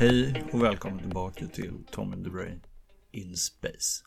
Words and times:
Hej 0.00 0.44
och 0.52 0.62
välkommen 0.62 0.98
tillbaka 0.98 1.46
till 1.46 1.84
Tom 1.90 2.12
and 2.12 2.24
the 2.24 2.30
Brain 2.30 2.60
in 3.10 3.36
Space. 3.36 4.04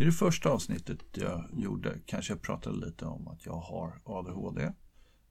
I 0.00 0.04
det 0.04 0.12
första 0.12 0.50
avsnittet 0.50 0.98
jag 1.14 1.50
gjorde 1.52 2.00
kanske 2.06 2.32
jag 2.32 2.42
pratade 2.42 2.86
lite 2.86 3.04
om 3.04 3.28
att 3.28 3.46
jag 3.46 3.56
har 3.56 4.00
ADHD. 4.04 4.72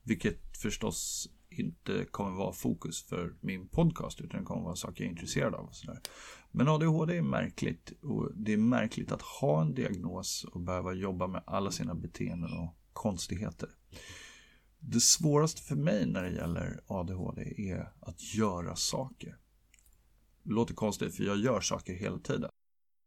Vilket 0.04 0.58
förstås 0.58 1.30
inte 1.50 2.06
kommer 2.12 2.32
vara 2.32 2.54
fokus 2.54 3.04
för 3.04 3.36
min 3.42 3.68
podcast 3.68 4.22
utan 4.22 4.40
det 4.40 4.46
kommer 4.46 4.64
vara 4.64 4.76
saker 4.76 5.04
jag 5.04 5.08
är 5.08 5.12
intresserad 5.12 5.54
av. 5.56 5.66
Och 5.66 5.76
sådär. 5.76 6.02
Men 6.52 6.68
ADHD 6.68 7.18
är 7.18 7.22
märkligt 7.22 7.94
och 8.02 8.32
det 8.36 8.54
är 8.54 8.58
märkligt 8.58 9.12
att 9.12 9.22
ha 9.22 9.62
en 9.62 9.74
diagnos 9.74 10.46
och 10.52 10.62
behöva 10.62 10.94
jobba 10.94 11.28
med 11.28 11.44
alla 11.46 11.72
sina 11.72 11.96
beteenden 11.96 12.54
och 12.54 12.76
konstigheter. 12.94 13.70
Det 14.80 15.02
svåraste 15.02 15.62
för 15.62 15.76
mig 15.76 16.06
när 16.06 16.24
det 16.24 16.32
gäller 16.32 16.82
ADHD 16.88 17.70
är 17.72 17.92
att 18.00 18.36
göra 18.36 18.76
saker. 18.76 19.38
Det 20.48 20.54
låter 20.54 20.74
konstigt 20.74 21.16
för 21.16 21.24
jag 21.24 21.38
gör 21.38 21.62
saker 21.62 21.94
hela 21.94 22.20
tiden. 22.20 22.50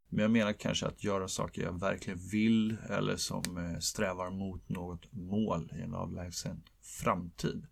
Men 0.09 0.21
jag 0.21 0.31
menar 0.31 0.53
kanske 0.53 0.87
att 0.87 1.03
göra 1.03 1.27
saker 1.27 1.61
jag 1.61 1.79
verkligen 1.79 2.19
vill 2.19 2.77
eller 2.89 3.15
som 3.15 3.57
eh, 3.57 3.79
strävar 3.79 4.31
mot 4.31 4.69
något 4.69 5.13
mål 5.13 5.73
i 5.77 5.81
en 5.81 5.93
avlägsen 5.93 6.63
framtid. 6.81 7.67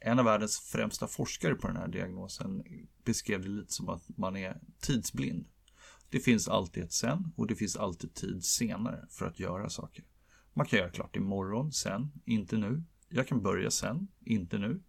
En 0.00 0.18
av 0.18 0.24
världens 0.24 0.58
främsta 0.58 1.06
forskare 1.06 1.54
på 1.54 1.66
den 1.66 1.76
här 1.76 1.88
diagnosen 1.88 2.64
beskrev 3.04 3.42
det 3.42 3.48
lite 3.48 3.72
som 3.72 3.88
att 3.88 4.02
man 4.18 4.36
är 4.36 4.60
tidsblind. 4.80 5.46
Det 6.10 6.20
finns 6.20 6.48
alltid 6.48 6.84
ett 6.84 6.92
sen 6.92 7.32
och 7.36 7.46
det 7.46 7.54
finns 7.54 7.76
alltid 7.76 8.14
tid 8.14 8.44
senare 8.44 9.06
för 9.10 9.26
att 9.26 9.40
göra 9.40 9.68
saker. 9.68 10.04
Man 10.54 10.66
kan 10.66 10.78
göra 10.78 10.90
klart 10.90 11.16
imorgon, 11.16 11.72
sen, 11.72 12.12
inte 12.24 12.56
nu. 12.56 12.82
Jag 13.08 13.28
kan 13.28 13.42
börja 13.42 13.70
sen, 13.70 14.08
inte 14.24 14.58
nu. 14.58 14.82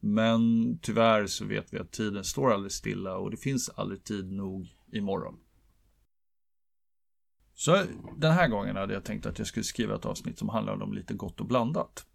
Men 0.00 0.78
tyvärr 0.82 1.26
så 1.26 1.44
vet 1.44 1.72
vi 1.72 1.78
att 1.78 1.92
tiden 1.92 2.24
står 2.24 2.52
aldrig 2.52 2.72
stilla 2.72 3.16
och 3.16 3.30
det 3.30 3.36
finns 3.36 3.68
aldrig 3.68 4.04
tid 4.04 4.32
nog 4.32 4.68
imorgon. 4.92 5.38
Så 7.54 7.84
den 8.16 8.32
här 8.32 8.48
gången 8.48 8.76
hade 8.76 8.94
jag 8.94 9.04
tänkt 9.04 9.26
att 9.26 9.38
jag 9.38 9.48
skulle 9.48 9.64
skriva 9.64 9.94
ett 9.94 10.06
avsnitt 10.06 10.38
som 10.38 10.48
handlade 10.48 10.84
om 10.84 10.92
lite 10.92 11.14
gott 11.14 11.40
och 11.40 11.46
blandat. 11.46 12.06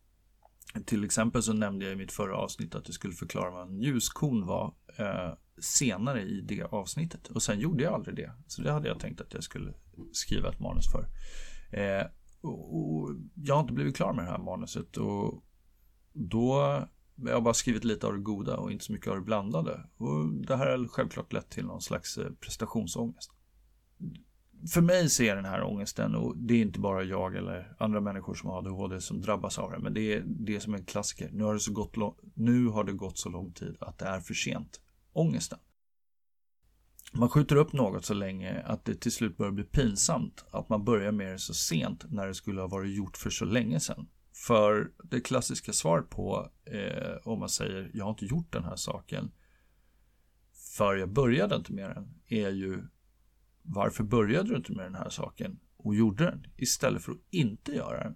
Till 0.85 1.03
exempel 1.03 1.43
så 1.43 1.53
nämnde 1.53 1.85
jag 1.85 1.93
i 1.93 1.95
mitt 1.95 2.11
förra 2.11 2.37
avsnitt 2.37 2.75
att 2.75 2.87
jag 2.87 2.95
skulle 2.95 3.13
förklara 3.13 3.51
vad 3.51 3.67
en 3.67 3.81
ljuskon 3.81 4.45
var 4.45 4.73
eh, 4.97 5.33
senare 5.61 6.21
i 6.21 6.41
det 6.41 6.63
avsnittet. 6.63 7.27
Och 7.27 7.43
sen 7.43 7.59
gjorde 7.59 7.83
jag 7.83 7.93
aldrig 7.93 8.15
det. 8.15 8.31
Så 8.47 8.61
det 8.61 8.71
hade 8.71 8.87
jag 8.87 8.99
tänkt 8.99 9.21
att 9.21 9.33
jag 9.33 9.43
skulle 9.43 9.73
skriva 10.11 10.49
ett 10.49 10.59
manus 10.59 10.85
för. 10.91 11.07
Eh, 11.79 12.05
och, 12.41 12.75
och 12.75 13.09
jag 13.35 13.55
har 13.55 13.61
inte 13.61 13.73
blivit 13.73 13.95
klar 13.95 14.13
med 14.13 14.25
det 14.25 14.31
här 14.31 14.37
manuset 14.37 14.97
och 14.97 15.43
då 16.13 16.79
jag 17.15 17.33
har 17.33 17.41
bara 17.41 17.53
skrivit 17.53 17.83
lite 17.83 18.07
av 18.07 18.13
det 18.13 18.19
goda 18.19 18.57
och 18.57 18.71
inte 18.71 18.85
så 18.85 18.93
mycket 18.93 19.07
av 19.07 19.15
det 19.15 19.21
blandade. 19.21 19.89
Och 19.97 20.27
det 20.27 20.55
här 20.55 20.77
har 20.77 20.87
självklart 20.87 21.33
lett 21.33 21.49
till 21.49 21.65
någon 21.65 21.81
slags 21.81 22.17
eh, 22.17 22.31
prestationsångest. 22.39 23.31
För 24.73 24.81
mig 24.81 25.09
ser 25.09 25.35
den 25.35 25.45
här 25.45 25.63
ångesten, 25.63 26.15
och 26.15 26.37
det 26.37 26.53
är 26.53 26.61
inte 26.61 26.79
bara 26.79 27.03
jag 27.03 27.35
eller 27.35 27.75
andra 27.79 28.01
människor 28.01 28.33
som 28.33 28.49
har 28.49 28.57
ADHD 28.57 29.01
som 29.01 29.21
drabbas 29.21 29.59
av 29.59 29.71
det, 29.71 29.79
men 29.79 29.93
det 29.93 30.13
är 30.13 30.23
det 30.25 30.59
som 30.59 30.73
är 30.73 30.77
en 30.77 30.85
klassiker. 30.85 31.29
Nu 31.33 31.43
har 31.43 31.53
det, 31.53 31.59
så 31.59 31.73
gått, 31.73 31.95
nu 32.33 32.67
har 32.67 32.83
det 32.83 32.93
gått 32.93 33.17
så 33.17 33.29
lång 33.29 33.51
tid 33.51 33.77
att 33.79 33.97
det 33.97 34.05
är 34.05 34.19
för 34.19 34.33
sent. 34.33 34.81
Ångesten. 35.13 35.59
Man 37.13 37.29
skjuter 37.29 37.55
upp 37.55 37.73
något 37.73 38.05
så 38.05 38.13
länge 38.13 38.61
att 38.61 38.85
det 38.85 38.95
till 38.95 39.11
slut 39.11 39.37
börjar 39.37 39.51
bli 39.51 39.63
pinsamt. 39.63 40.45
Att 40.51 40.69
man 40.69 40.83
börjar 40.83 41.11
med 41.11 41.31
det 41.31 41.39
så 41.39 41.53
sent 41.53 42.05
när 42.11 42.27
det 42.27 42.33
skulle 42.33 42.61
ha 42.61 42.67
varit 42.67 42.95
gjort 42.95 43.17
för 43.17 43.29
så 43.29 43.45
länge 43.45 43.79
sedan. 43.79 44.07
För 44.33 44.91
det 45.03 45.21
klassiska 45.21 45.73
svaret 45.73 46.09
på 46.09 46.49
eh, 46.65 47.27
om 47.27 47.39
man 47.39 47.49
säger 47.49 47.91
jag 47.93 48.05
har 48.05 48.11
inte 48.11 48.25
gjort 48.25 48.51
den 48.51 48.63
här 48.63 48.75
saken 48.75 49.31
för 50.77 50.95
jag 50.95 51.09
började 51.09 51.55
inte 51.55 51.73
med 51.73 51.89
den 51.89 52.13
är 52.27 52.49
ju 52.49 52.83
varför 53.61 54.03
började 54.03 54.49
du 54.49 54.55
inte 54.55 54.71
med 54.71 54.85
den 54.85 54.95
här 54.95 55.09
saken 55.09 55.59
och 55.77 55.95
gjorde 55.95 56.23
den 56.25 56.45
istället 56.57 57.03
för 57.03 57.11
att 57.11 57.17
inte 57.29 57.71
göra 57.71 58.03
den? 58.03 58.15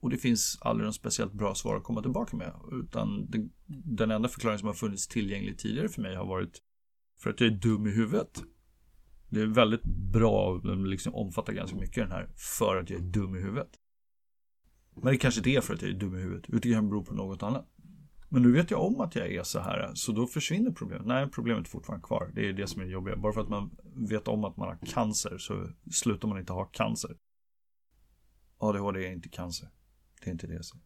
Och 0.00 0.10
det 0.10 0.18
finns 0.18 0.58
aldrig 0.60 0.86
något 0.86 0.94
speciellt 0.94 1.32
bra 1.32 1.54
svar 1.54 1.76
att 1.76 1.82
komma 1.82 2.02
tillbaka 2.02 2.36
med 2.36 2.52
utan 2.72 3.30
det, 3.30 3.48
den 3.66 4.10
enda 4.10 4.28
förklaring 4.28 4.58
som 4.58 4.66
har 4.66 4.74
funnits 4.74 5.08
tillgänglig 5.08 5.58
tidigare 5.58 5.88
för 5.88 6.02
mig 6.02 6.16
har 6.16 6.26
varit 6.26 6.62
för 7.20 7.30
att 7.30 7.40
jag 7.40 7.52
är 7.52 7.56
dum 7.56 7.86
i 7.86 7.90
huvudet. 7.90 8.42
Det 9.28 9.40
är 9.40 9.46
väldigt 9.46 9.84
bra 9.84 10.60
den 10.64 10.90
liksom 10.90 11.14
omfattar 11.14 11.52
ganska 11.52 11.76
mycket 11.76 12.04
den 12.04 12.12
här 12.12 12.30
för 12.36 12.76
att 12.76 12.90
jag 12.90 13.00
är 13.00 13.04
dum 13.04 13.36
i 13.36 13.40
huvudet. 13.40 13.70
Men 15.02 15.12
det 15.12 15.18
kanske 15.18 15.40
inte 15.40 15.50
är 15.50 15.60
för 15.60 15.74
att 15.74 15.82
jag 15.82 15.90
är 15.90 15.94
dum 15.94 16.16
i 16.16 16.20
huvudet, 16.20 16.44
utan 16.48 16.60
det 16.60 16.72
kan 16.72 16.88
bero 16.88 17.04
på 17.04 17.14
något 17.14 17.42
annat. 17.42 17.66
Men 18.28 18.42
nu 18.42 18.52
vet 18.52 18.70
jag 18.70 18.82
om 18.82 19.00
att 19.00 19.16
jag 19.16 19.32
är 19.32 19.42
så 19.42 19.60
här, 19.60 19.90
så 19.94 20.12
då 20.12 20.26
försvinner 20.26 20.70
problemet. 20.70 21.06
Nej, 21.06 21.28
problemet 21.30 21.64
är 21.64 21.68
fortfarande 21.68 22.06
kvar. 22.06 22.30
Det 22.34 22.48
är 22.48 22.52
det 22.52 22.66
som 22.66 22.82
är 22.82 22.86
jobbigt. 22.86 23.18
Bara 23.18 23.32
för 23.32 23.40
att 23.40 23.48
man 23.48 23.70
vet 24.08 24.28
om 24.28 24.44
att 24.44 24.56
man 24.56 24.68
har 24.68 24.78
cancer 24.86 25.38
så 25.38 25.68
slutar 25.90 26.28
man 26.28 26.38
inte 26.38 26.52
ha 26.52 26.64
cancer. 26.64 27.16
ADHD 28.58 29.06
är 29.06 29.12
inte 29.12 29.28
cancer. 29.28 29.70
Det 30.20 30.30
är 30.30 30.32
inte 30.32 30.46
det 30.46 30.54
jag 30.54 30.64
säger. 30.64 30.84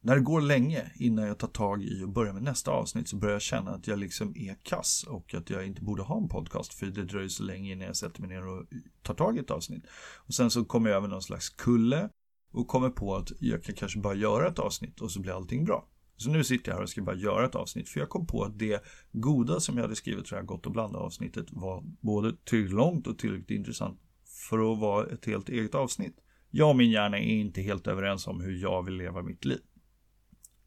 När 0.00 0.14
det 0.14 0.20
går 0.20 0.40
länge 0.40 0.92
innan 0.94 1.26
jag 1.26 1.38
tar 1.38 1.48
tag 1.48 1.82
i 1.82 2.04
och 2.04 2.08
börjar 2.08 2.32
med 2.32 2.42
nästa 2.42 2.70
avsnitt 2.70 3.08
så 3.08 3.16
börjar 3.16 3.32
jag 3.32 3.42
känna 3.42 3.70
att 3.70 3.86
jag 3.86 3.98
liksom 3.98 4.36
är 4.36 4.56
kass 4.62 5.04
och 5.08 5.34
att 5.34 5.50
jag 5.50 5.66
inte 5.66 5.82
borde 5.82 6.02
ha 6.02 6.18
en 6.22 6.28
podcast 6.28 6.74
för 6.74 6.86
det 6.86 7.04
dröjer 7.04 7.28
så 7.28 7.42
länge 7.42 7.72
innan 7.72 7.86
jag 7.86 7.96
sätter 7.96 8.20
mig 8.20 8.30
ner 8.30 8.46
och 8.46 8.66
tar 9.02 9.14
tag 9.14 9.36
i 9.36 9.40
ett 9.40 9.50
avsnitt. 9.50 9.86
Och 10.16 10.34
sen 10.34 10.50
så 10.50 10.64
kommer 10.64 10.90
jag 10.90 10.96
över 10.96 11.08
någon 11.08 11.22
slags 11.22 11.48
kulle 11.48 12.10
och 12.54 12.68
kommer 12.68 12.90
på 12.90 13.16
att 13.16 13.32
jag 13.40 13.64
kan 13.64 13.74
kanske 13.74 13.98
bara 13.98 14.14
göra 14.14 14.48
ett 14.48 14.58
avsnitt 14.58 15.00
och 15.00 15.10
så 15.10 15.20
blir 15.20 15.32
allting 15.32 15.64
bra. 15.64 15.88
Så 16.16 16.30
nu 16.30 16.44
sitter 16.44 16.70
jag 16.70 16.76
här 16.76 16.82
och 16.82 16.88
ska 16.88 17.02
bara 17.02 17.16
göra 17.16 17.46
ett 17.46 17.54
avsnitt 17.54 17.88
för 17.88 18.00
jag 18.00 18.08
kom 18.08 18.26
på 18.26 18.44
att 18.44 18.58
det 18.58 18.84
goda 19.12 19.60
som 19.60 19.76
jag 19.76 19.82
hade 19.82 19.96
skrivit 19.96 20.28
för 20.28 20.36
det 20.36 20.40
här 20.40 20.46
Gott 20.46 20.66
och 20.66 20.72
blanda 20.72 20.98
avsnittet 20.98 21.46
var 21.50 21.82
både 22.00 22.36
tillräckligt 22.44 22.76
långt 22.76 23.06
och 23.06 23.18
tillräckligt 23.18 23.50
intressant 23.50 24.00
för 24.48 24.72
att 24.72 24.78
vara 24.78 25.06
ett 25.06 25.24
helt 25.24 25.48
eget 25.48 25.74
avsnitt. 25.74 26.16
Jag 26.50 26.68
och 26.68 26.76
min 26.76 26.90
hjärna 26.90 27.18
är 27.18 27.22
inte 27.22 27.60
helt 27.60 27.86
överens 27.86 28.26
om 28.26 28.40
hur 28.40 28.62
jag 28.62 28.82
vill 28.82 28.94
leva 28.94 29.22
mitt 29.22 29.44
liv. 29.44 29.60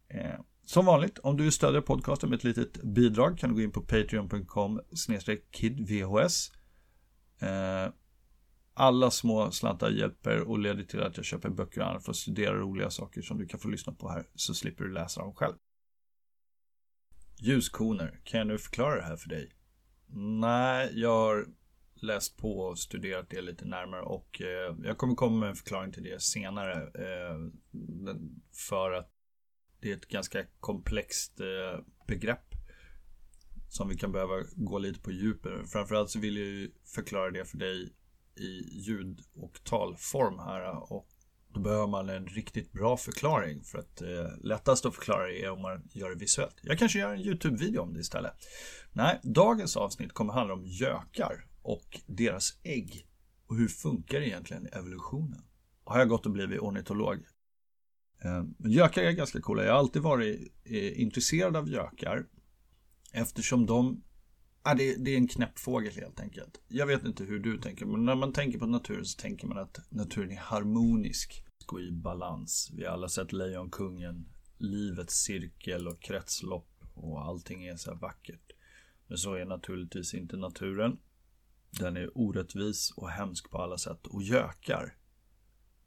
Eh, 0.09 0.39
som 0.65 0.85
vanligt, 0.85 1.19
om 1.19 1.37
du 1.37 1.43
vill 1.43 1.51
stödja 1.51 1.81
podcasten 1.81 2.29
med 2.29 2.37
ett 2.37 2.43
litet 2.43 2.83
bidrag 2.83 3.37
kan 3.37 3.49
du 3.49 3.55
gå 3.55 3.61
in 3.61 3.71
på 3.71 3.81
patreon.com 3.81 4.81
kidvhs. 5.51 6.51
Eh, 7.39 7.93
alla 8.79 9.11
små 9.11 9.51
slantar 9.51 9.89
hjälper 9.89 10.41
och 10.41 10.59
leder 10.59 10.83
till 10.83 11.03
att 11.03 11.17
jag 11.17 11.25
köper 11.25 11.49
böcker 11.49 11.81
och 11.81 11.87
annat 11.87 12.03
för 12.03 12.11
att 12.11 12.17
studera 12.17 12.55
roliga 12.55 12.89
saker 12.89 13.21
som 13.21 13.37
du 13.37 13.47
kan 13.47 13.59
få 13.59 13.67
lyssna 13.67 13.93
på 13.93 14.09
här 14.09 14.25
så 14.35 14.53
slipper 14.53 14.83
du 14.83 14.91
läsa 14.91 15.21
dem 15.21 15.33
själv. 15.33 15.55
Ljuskoner, 17.39 18.19
kan 18.23 18.37
jag 18.37 18.47
nu 18.47 18.57
förklara 18.57 18.95
det 18.95 19.03
här 19.03 19.17
för 19.17 19.29
dig? 19.29 19.51
Nej, 20.39 20.91
jag 20.93 21.09
har 21.09 21.45
läst 21.95 22.37
på 22.37 22.59
och 22.59 22.79
studerat 22.79 23.29
det 23.29 23.41
lite 23.41 23.65
närmare 23.65 24.01
och 24.01 24.41
eh, 24.41 24.75
jag 24.83 24.97
kommer 24.97 25.15
komma 25.15 25.39
med 25.39 25.49
en 25.49 25.55
förklaring 25.55 25.91
till 25.91 26.03
det 26.03 26.21
senare. 26.21 26.73
Eh, 26.83 27.37
för 28.69 28.91
att 28.91 29.11
det 29.81 29.91
är 29.91 29.95
ett 29.95 30.07
ganska 30.07 30.45
komplext 30.59 31.39
eh, 31.39 31.83
begrepp 32.07 32.53
som 33.69 33.89
vi 33.89 33.97
kan 33.97 34.11
behöva 34.11 34.43
gå 34.55 34.79
lite 34.79 34.99
på 34.99 35.11
djupet. 35.11 35.71
Framförallt 35.71 36.09
så 36.09 36.19
vill 36.19 36.37
jag 36.37 36.45
ju 36.45 36.71
förklara 36.95 37.31
det 37.31 37.45
för 37.45 37.57
dig 37.57 37.93
i 38.39 38.69
ljud 38.71 39.21
och 39.35 39.63
talform 39.63 40.39
här 40.39 40.93
och 40.93 41.07
då 41.53 41.59
behöver 41.59 41.87
man 41.87 42.09
en 42.09 42.27
riktigt 42.27 42.71
bra 42.71 42.97
förklaring 42.97 43.63
för 43.63 43.77
att 43.77 44.01
eh, 44.01 44.37
lättast 44.43 44.85
att 44.85 44.95
förklara 44.95 45.31
är 45.31 45.49
om 45.49 45.61
man 45.61 45.89
gör 45.91 46.09
det 46.09 46.15
visuellt. 46.15 46.55
Jag 46.61 46.79
kanske 46.79 46.99
gör 46.99 47.13
en 47.13 47.21
YouTube-video 47.21 47.81
om 47.81 47.93
det 47.93 47.99
istället. 47.99 48.33
Nej, 48.93 49.19
dagens 49.23 49.77
avsnitt 49.77 50.13
kommer 50.13 50.33
handla 50.33 50.53
om 50.53 50.65
gökar 50.65 51.45
och 51.61 51.99
deras 52.05 52.59
ägg 52.63 53.07
och 53.47 53.55
hur 53.55 53.67
funkar 53.67 54.21
egentligen 54.21 54.67
evolutionen? 54.67 55.43
Har 55.83 55.99
jag 55.99 56.09
gått 56.09 56.25
och 56.25 56.31
blivit 56.31 56.59
ornitolog? 56.59 57.17
Eh, 58.23 58.43
gökar 58.71 59.01
är 59.01 59.11
ganska 59.11 59.41
coola. 59.41 59.63
Jag 59.63 59.71
har 59.71 59.79
alltid 59.79 60.01
varit 60.01 60.53
eh, 60.63 61.01
intresserad 61.01 61.55
av 61.55 61.69
gökar 61.69 62.25
eftersom 63.13 63.65
de 63.65 64.03
Ja, 64.67 64.73
det, 64.73 64.95
det, 64.95 65.11
är 65.11 65.17
en 65.17 65.27
knäpp 65.27 65.59
fågel 65.59 65.93
helt 65.93 66.19
enkelt. 66.19 66.61
Jag 66.67 66.85
vet 66.87 67.05
inte 67.05 67.23
hur 67.23 67.39
du 67.39 67.57
tänker, 67.57 67.85
men 67.85 68.05
när 68.05 68.15
man 68.15 68.33
tänker 68.33 68.59
på 68.59 68.65
naturen 68.65 69.05
så 69.05 69.21
tänker 69.21 69.47
man 69.47 69.57
att 69.57 69.79
naturen 69.89 70.31
är 70.31 70.37
harmonisk 70.37 71.43
och 71.67 71.81
i 71.81 71.91
balans. 71.91 72.71
Vi 72.73 72.85
har 72.85 72.93
alla 72.93 73.09
sett 73.09 73.33
Lejonkungen, 73.33 74.25
livets 74.57 75.13
cirkel 75.13 75.87
och 75.87 76.01
kretslopp 76.01 76.83
och 76.93 77.21
allting 77.21 77.65
är 77.65 77.75
så 77.75 77.91
här 77.91 77.99
vackert. 77.99 78.51
Men 79.07 79.17
så 79.17 79.33
är 79.33 79.45
naturligtvis 79.45 80.13
inte 80.13 80.37
naturen. 80.37 80.97
Den 81.79 81.97
är 81.97 82.17
orättvis 82.17 82.93
och 82.95 83.09
hemsk 83.09 83.49
på 83.49 83.57
alla 83.57 83.77
sätt 83.77 84.07
och 84.07 84.23
gökar. 84.23 84.95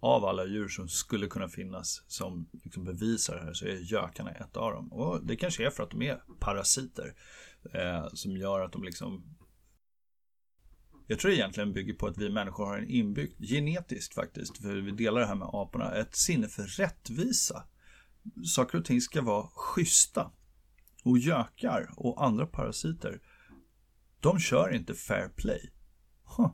Av 0.00 0.24
alla 0.24 0.46
djur 0.46 0.68
som 0.68 0.88
skulle 0.88 1.26
kunna 1.26 1.48
finnas 1.48 2.04
som 2.06 2.48
liksom 2.52 2.84
bevisar 2.84 3.36
det 3.36 3.44
här 3.44 3.52
så 3.52 3.66
är 3.66 3.92
gökarna 3.92 4.30
ett 4.30 4.56
av 4.56 4.72
dem. 4.72 4.92
Och 4.92 5.26
det 5.26 5.36
kanske 5.36 5.66
är 5.66 5.70
för 5.70 5.82
att 5.82 5.90
de 5.90 6.02
är 6.02 6.22
parasiter. 6.40 7.14
Eh, 7.74 8.08
som 8.12 8.36
gör 8.36 8.60
att 8.60 8.72
de 8.72 8.84
liksom 8.84 9.36
jag 11.10 11.18
tror 11.18 11.30
det 11.30 11.36
egentligen 11.36 11.72
bygger 11.72 11.94
på 11.94 12.06
att 12.06 12.18
vi 12.18 12.30
människor 12.30 12.66
har 12.66 12.78
en 12.78 12.88
inbyggd, 12.88 13.44
genetiskt 13.44 14.14
faktiskt, 14.14 14.58
för 14.58 14.74
vi 14.74 14.90
delar 14.90 15.20
det 15.20 15.26
här 15.26 15.34
med 15.34 15.48
aporna, 15.52 15.94
ett 15.94 16.16
sinne 16.16 16.48
för 16.48 16.62
rättvisa. 16.62 17.64
Saker 18.44 18.78
och 18.78 18.84
ting 18.84 19.00
ska 19.00 19.22
vara 19.22 19.48
schyssta. 19.54 20.30
Och 21.04 21.18
gökar 21.18 21.90
och 21.96 22.24
andra 22.24 22.46
parasiter, 22.46 23.20
de 24.20 24.38
kör 24.38 24.74
inte 24.74 24.94
fair 24.94 25.28
play. 25.28 25.70
Huh. 26.36 26.52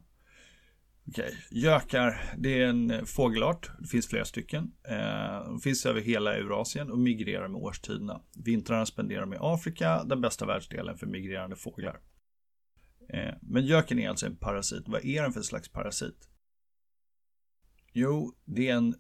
Okej, 1.08 1.34
gökar, 1.50 2.34
det 2.38 2.62
är 2.62 2.66
en 2.66 3.06
fågelart. 3.06 3.70
Det 3.78 3.88
finns 3.88 4.08
flera 4.08 4.24
stycken. 4.24 4.72
Eh, 4.88 5.44
de 5.44 5.60
finns 5.60 5.86
över 5.86 6.00
hela 6.00 6.34
Eurasien 6.34 6.90
och 6.90 6.98
migrerar 6.98 7.48
med 7.48 7.60
årstiderna. 7.60 8.20
Vintrarna 8.44 8.86
spenderar 8.86 9.20
de 9.20 9.34
i 9.34 9.36
Afrika, 9.40 10.04
den 10.04 10.20
bästa 10.20 10.46
världsdelen 10.46 10.98
för 10.98 11.06
migrerande 11.06 11.56
fåglar. 11.56 12.00
Eh, 13.08 13.34
men 13.40 13.66
göken 13.66 13.98
är 13.98 14.08
alltså 14.08 14.26
en 14.26 14.36
parasit. 14.36 14.88
Vad 14.88 15.04
är 15.04 15.22
den 15.22 15.32
för 15.32 15.42
slags 15.42 15.68
parasit? 15.68 16.28
Jo, 17.92 18.34
det 18.44 18.68
är 18.68 18.74
en 18.74 18.94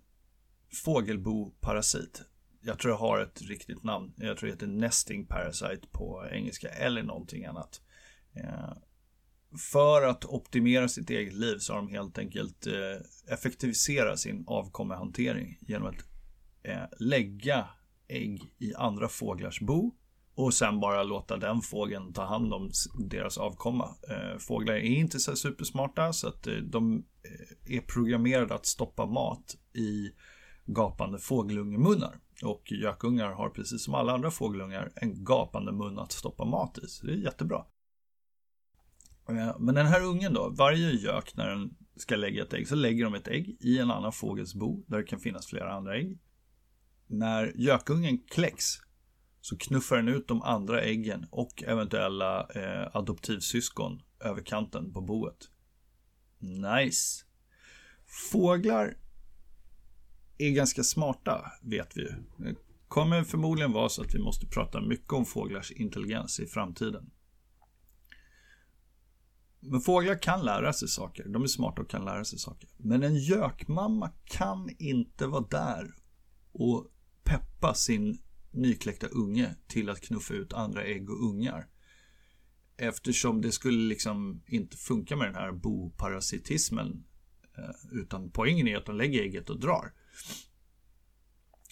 fågelboparasit. 0.84 2.22
Jag 2.60 2.78
tror 2.78 2.92
jag 2.92 2.98
har 2.98 3.20
ett 3.20 3.42
riktigt 3.42 3.82
namn. 3.82 4.14
Jag 4.16 4.36
tror 4.36 4.46
det 4.46 4.52
heter 4.54 4.66
nesting 4.66 5.26
parasite 5.26 5.88
på 5.90 6.26
engelska 6.32 6.68
eller 6.68 7.02
någonting 7.02 7.44
annat. 7.44 7.80
Eh, 8.36 8.72
för 9.72 10.02
att 10.02 10.24
optimera 10.24 10.88
sitt 10.88 11.10
eget 11.10 11.34
liv 11.34 11.58
så 11.58 11.72
har 11.72 11.82
de 11.82 11.88
helt 11.88 12.18
enkelt 12.18 12.66
eh, 12.66 13.32
effektiviserat 13.32 14.18
sin 14.18 14.44
avkommehantering 14.46 15.58
genom 15.60 15.88
att 15.88 16.04
eh, 16.62 16.84
lägga 16.98 17.68
ägg 18.08 18.54
i 18.58 18.74
andra 18.74 19.08
fåglars 19.08 19.60
bo 19.60 19.94
och 20.36 20.54
sen 20.54 20.80
bara 20.80 21.02
låta 21.02 21.36
den 21.36 21.60
fågeln 21.60 22.12
ta 22.12 22.24
hand 22.24 22.54
om 22.54 22.70
deras 23.10 23.38
avkomma. 23.38 23.94
Eh, 24.08 24.38
fåglar 24.38 24.74
är 24.74 24.80
inte 24.80 25.18
så 25.18 25.36
supersmarta 25.36 26.12
så 26.12 26.28
att 26.28 26.46
eh, 26.46 26.54
de 26.54 27.04
eh, 27.22 27.76
är 27.76 27.80
programmerade 27.80 28.54
att 28.54 28.66
stoppa 28.66 29.06
mat 29.06 29.56
i 29.74 30.10
gapande 30.66 31.18
fågelungemunnar. 31.18 32.18
Och 32.42 32.72
gökungar 32.72 33.32
har 33.32 33.50
precis 33.50 33.84
som 33.84 33.94
alla 33.94 34.12
andra 34.12 34.30
fågelungar 34.30 34.92
en 34.94 35.24
gapande 35.24 35.72
mun 35.72 35.98
att 35.98 36.12
stoppa 36.12 36.44
mat 36.44 36.78
i. 36.78 36.86
Så 36.86 37.06
det 37.06 37.12
är 37.12 37.16
jättebra. 37.16 37.64
Men 39.58 39.74
den 39.74 39.86
här 39.86 40.02
ungen 40.02 40.34
då, 40.34 40.48
varje 40.48 40.90
gök 40.90 41.36
när 41.36 41.48
den 41.48 41.76
ska 41.96 42.16
lägga 42.16 42.42
ett 42.42 42.52
ägg 42.52 42.68
så 42.68 42.74
lägger 42.74 43.04
de 43.04 43.14
ett 43.14 43.28
ägg 43.28 43.56
i 43.60 43.78
en 43.78 43.90
annan 43.90 44.12
fågels 44.12 44.54
bo 44.54 44.84
där 44.86 44.98
det 44.98 45.04
kan 45.04 45.20
finnas 45.20 45.46
flera 45.46 45.72
andra 45.72 45.96
ägg. 45.96 46.18
När 47.06 47.52
gökungen 47.56 48.18
kläcks 48.18 48.64
så 49.40 49.56
knuffar 49.58 49.96
den 49.96 50.08
ut 50.08 50.28
de 50.28 50.42
andra 50.42 50.82
äggen 50.82 51.26
och 51.30 51.62
eventuella 51.66 52.48
eh, 52.48 52.96
adoptivsyskon 52.96 54.02
över 54.20 54.42
kanten 54.42 54.92
på 54.92 55.00
boet. 55.00 55.50
Nice! 56.38 57.24
Fåglar 58.32 58.96
är 60.38 60.50
ganska 60.50 60.82
smarta, 60.82 61.52
vet 61.62 61.96
vi 61.96 62.00
ju. 62.00 62.12
Det 62.38 62.54
kommer 62.88 63.24
förmodligen 63.24 63.72
vara 63.72 63.88
så 63.88 64.02
att 64.02 64.14
vi 64.14 64.18
måste 64.18 64.46
prata 64.46 64.80
mycket 64.80 65.12
om 65.12 65.24
fåglars 65.24 65.70
intelligens 65.70 66.40
i 66.40 66.46
framtiden. 66.46 67.10
Men 69.60 69.80
fåglar 69.80 70.22
kan 70.22 70.44
lära 70.44 70.72
sig 70.72 70.88
saker. 70.88 71.28
De 71.28 71.42
är 71.42 71.46
smarta 71.46 71.82
och 71.82 71.90
kan 71.90 72.04
lära 72.04 72.24
sig 72.24 72.38
saker. 72.38 72.68
Men 72.76 73.02
en 73.02 73.16
gökmamma 73.16 74.10
kan 74.24 74.70
inte 74.78 75.26
vara 75.26 75.46
där 75.50 75.94
och 76.52 76.92
peppa 77.24 77.74
sin 77.74 78.18
nykläckta 78.50 79.06
unge 79.06 79.54
till 79.66 79.90
att 79.90 80.00
knuffa 80.00 80.34
ut 80.34 80.52
andra 80.52 80.84
ägg 80.84 81.10
och 81.10 81.24
ungar. 81.24 81.68
Eftersom 82.76 83.40
det 83.40 83.52
skulle 83.52 83.88
liksom 83.88 84.42
inte 84.46 84.76
funka 84.76 85.16
med 85.16 85.28
den 85.28 85.34
här 85.34 85.52
boparasitismen. 85.52 87.04
Eh, 87.58 88.00
utan 88.00 88.30
poängen 88.30 88.68
är 88.68 88.76
att 88.76 88.86
de 88.86 88.96
lägger 88.96 89.22
ägget 89.22 89.50
och 89.50 89.60
drar. 89.60 89.92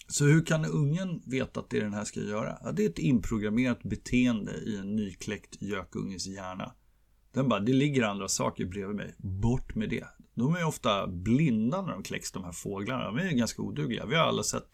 Så 0.08 0.24
hur 0.24 0.44
kan 0.44 0.64
ungen 0.64 1.22
veta 1.26 1.60
att 1.60 1.70
det 1.70 1.76
är 1.76 1.82
den 1.82 1.94
här 1.94 2.04
ska 2.04 2.20
göra? 2.20 2.58
Ja, 2.62 2.72
det 2.72 2.84
är 2.84 2.88
ett 2.88 2.98
inprogrammerat 2.98 3.82
beteende 3.82 4.52
i 4.52 4.76
en 4.76 4.96
nykläckt 4.96 5.62
gökunges 5.62 6.26
hjärna. 6.26 6.74
Den 7.34 7.48
bara, 7.48 7.60
det 7.60 7.72
ligger 7.72 8.02
andra 8.02 8.28
saker 8.28 8.66
bredvid 8.66 8.96
mig. 8.96 9.14
Bort 9.18 9.74
med 9.74 9.90
det. 9.90 10.04
De 10.34 10.54
är 10.54 10.64
ofta 10.64 11.06
blinda 11.06 11.82
när 11.82 11.92
de 11.92 12.02
kläcks, 12.02 12.32
de 12.32 12.44
här 12.44 12.52
fåglarna. 12.52 13.04
De 13.04 13.18
är 13.18 13.32
ganska 13.32 13.62
odugliga. 13.62 14.06
Vi 14.06 14.14
har 14.16 14.24
alla 14.24 14.42
sett 14.42 14.68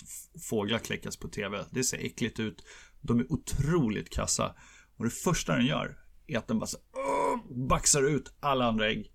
fåglar 0.50 0.78
kläckas 0.78 1.16
på 1.16 1.28
TV. 1.28 1.64
Det 1.70 1.84
ser 1.84 1.98
äckligt 1.98 2.40
ut. 2.40 2.64
De 3.00 3.20
är 3.20 3.32
otroligt 3.32 4.10
kassa. 4.10 4.54
Och 4.96 5.04
det 5.04 5.10
första 5.10 5.56
den 5.56 5.66
gör 5.66 5.98
är 6.26 6.38
att 6.38 6.48
den 6.48 6.58
bara 6.58 6.66
så, 6.66 6.76
uh, 6.76 7.66
baxar 7.68 8.02
ut 8.02 8.32
alla 8.40 8.64
andra 8.64 8.90
ägg. 8.90 9.12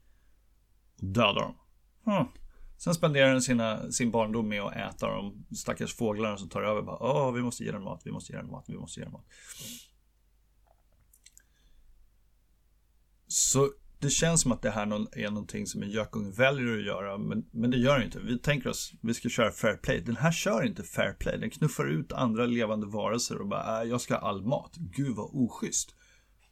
Och 1.01 1.05
dödar 1.05 1.41
dem. 1.41 1.55
Hmm. 2.05 2.27
Sen 2.77 2.93
spenderar 2.93 3.31
den 3.31 3.41
sina, 3.41 3.91
sin 3.91 4.11
barndom 4.11 4.47
med 4.47 4.61
att 4.61 4.75
äta 4.75 5.07
de 5.07 5.45
stackars 5.55 5.95
fåglarna 5.95 6.37
som 6.37 6.49
tar 6.49 6.61
över. 6.61 6.81
Bara, 6.81 6.97
Åh, 6.99 7.31
vi 7.31 7.41
måste 7.41 7.63
ge 7.63 7.71
den 7.71 7.83
mat, 7.83 8.01
vi 8.05 8.11
måste 8.11 8.33
ge 8.33 8.39
den 8.39 8.51
mat, 8.51 8.65
vi 8.67 8.77
måste 8.77 8.99
ge 8.99 9.03
den 9.03 9.13
mat. 9.13 9.25
Så 13.27 13.69
det 13.99 14.09
känns 14.09 14.41
som 14.41 14.51
att 14.51 14.61
det 14.61 14.69
här 14.69 15.17
är 15.17 15.29
någonting 15.29 15.67
som 15.67 15.83
en 15.83 15.89
gökunge 15.89 16.31
väljer 16.31 16.77
att 16.77 16.85
göra, 16.85 17.17
men, 17.17 17.45
men 17.51 17.71
det 17.71 17.77
gör 17.77 17.99
det 17.99 18.05
inte. 18.05 18.19
Vi 18.19 18.39
tänker 18.39 18.69
oss, 18.69 18.93
vi 19.01 19.13
ska 19.13 19.29
köra 19.29 19.51
fair 19.51 19.77
play. 19.77 20.01
Den 20.01 20.15
här 20.15 20.31
kör 20.31 20.63
inte 20.65 20.83
fair 20.83 21.13
play. 21.13 21.37
Den 21.37 21.49
knuffar 21.49 21.85
ut 21.85 22.11
andra 22.11 22.45
levande 22.45 22.87
varelser 22.87 23.41
och 23.41 23.47
bara, 23.47 23.81
äh, 23.81 23.89
jag 23.89 24.01
ska 24.01 24.13
ha 24.13 24.29
all 24.29 24.45
mat. 24.45 24.75
Gud 24.75 25.15
vad 25.15 25.29
oschysst. 25.33 25.95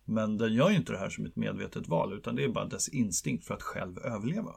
Men 0.06 0.38
den 0.38 0.54
gör 0.54 0.70
ju 0.70 0.76
inte 0.76 0.92
det 0.92 1.00
här 1.00 1.10
som 1.10 1.26
ett 1.26 1.36
medvetet 1.36 1.88
val, 1.88 2.14
utan 2.14 2.36
det 2.36 2.44
är 2.44 2.50
bara 2.50 2.66
dess 2.66 2.90
instinkt 2.90 3.46
för 3.46 3.54
att 3.54 3.62
själv 3.62 3.98
överleva. 3.98 4.56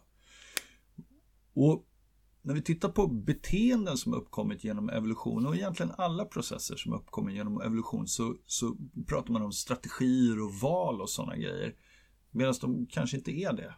Och 1.55 1.87
när 2.43 2.55
vi 2.55 2.62
tittar 2.62 2.89
på 2.89 3.07
beteenden 3.07 3.97
som 3.97 4.15
uppkommit 4.15 4.65
genom 4.65 4.89
evolution 4.89 5.47
och 5.47 5.57
egentligen 5.57 5.93
alla 5.99 6.25
processer 6.25 6.77
som 6.77 6.93
uppkommit 6.93 7.35
genom 7.35 7.61
evolution 7.61 8.09
så, 8.09 8.37
så 8.47 8.77
pratar 9.07 9.33
man 9.33 9.43
om 9.43 9.53
strategier 9.53 10.43
och 10.43 10.55
val 10.55 11.01
och 11.01 11.11
sådana 11.11 11.37
grejer. 11.37 11.75
Medan 12.31 12.55
de 12.61 12.87
kanske 12.87 13.17
inte 13.17 13.31
är 13.31 13.52
det. 13.52 13.75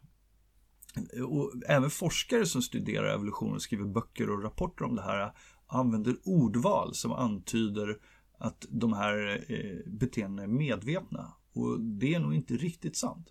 Och 1.24 1.52
även 1.66 1.90
forskare 1.90 2.46
som 2.46 2.62
studerar 2.62 3.14
evolution 3.14 3.54
och 3.54 3.62
skriver 3.62 3.84
böcker 3.84 4.30
och 4.30 4.42
rapporter 4.42 4.84
om 4.84 4.94
det 4.94 5.02
här 5.02 5.32
använder 5.66 6.16
ordval 6.24 6.94
som 6.94 7.12
antyder 7.12 7.98
att 8.38 8.66
de 8.70 8.92
här 8.92 9.44
eh, 9.48 9.92
beteendena 9.92 10.42
är 10.42 10.46
medvetna. 10.46 11.32
Och 11.52 11.80
det 11.80 12.14
är 12.14 12.20
nog 12.20 12.34
inte 12.34 12.54
riktigt 12.54 12.96
sant. 12.96 13.28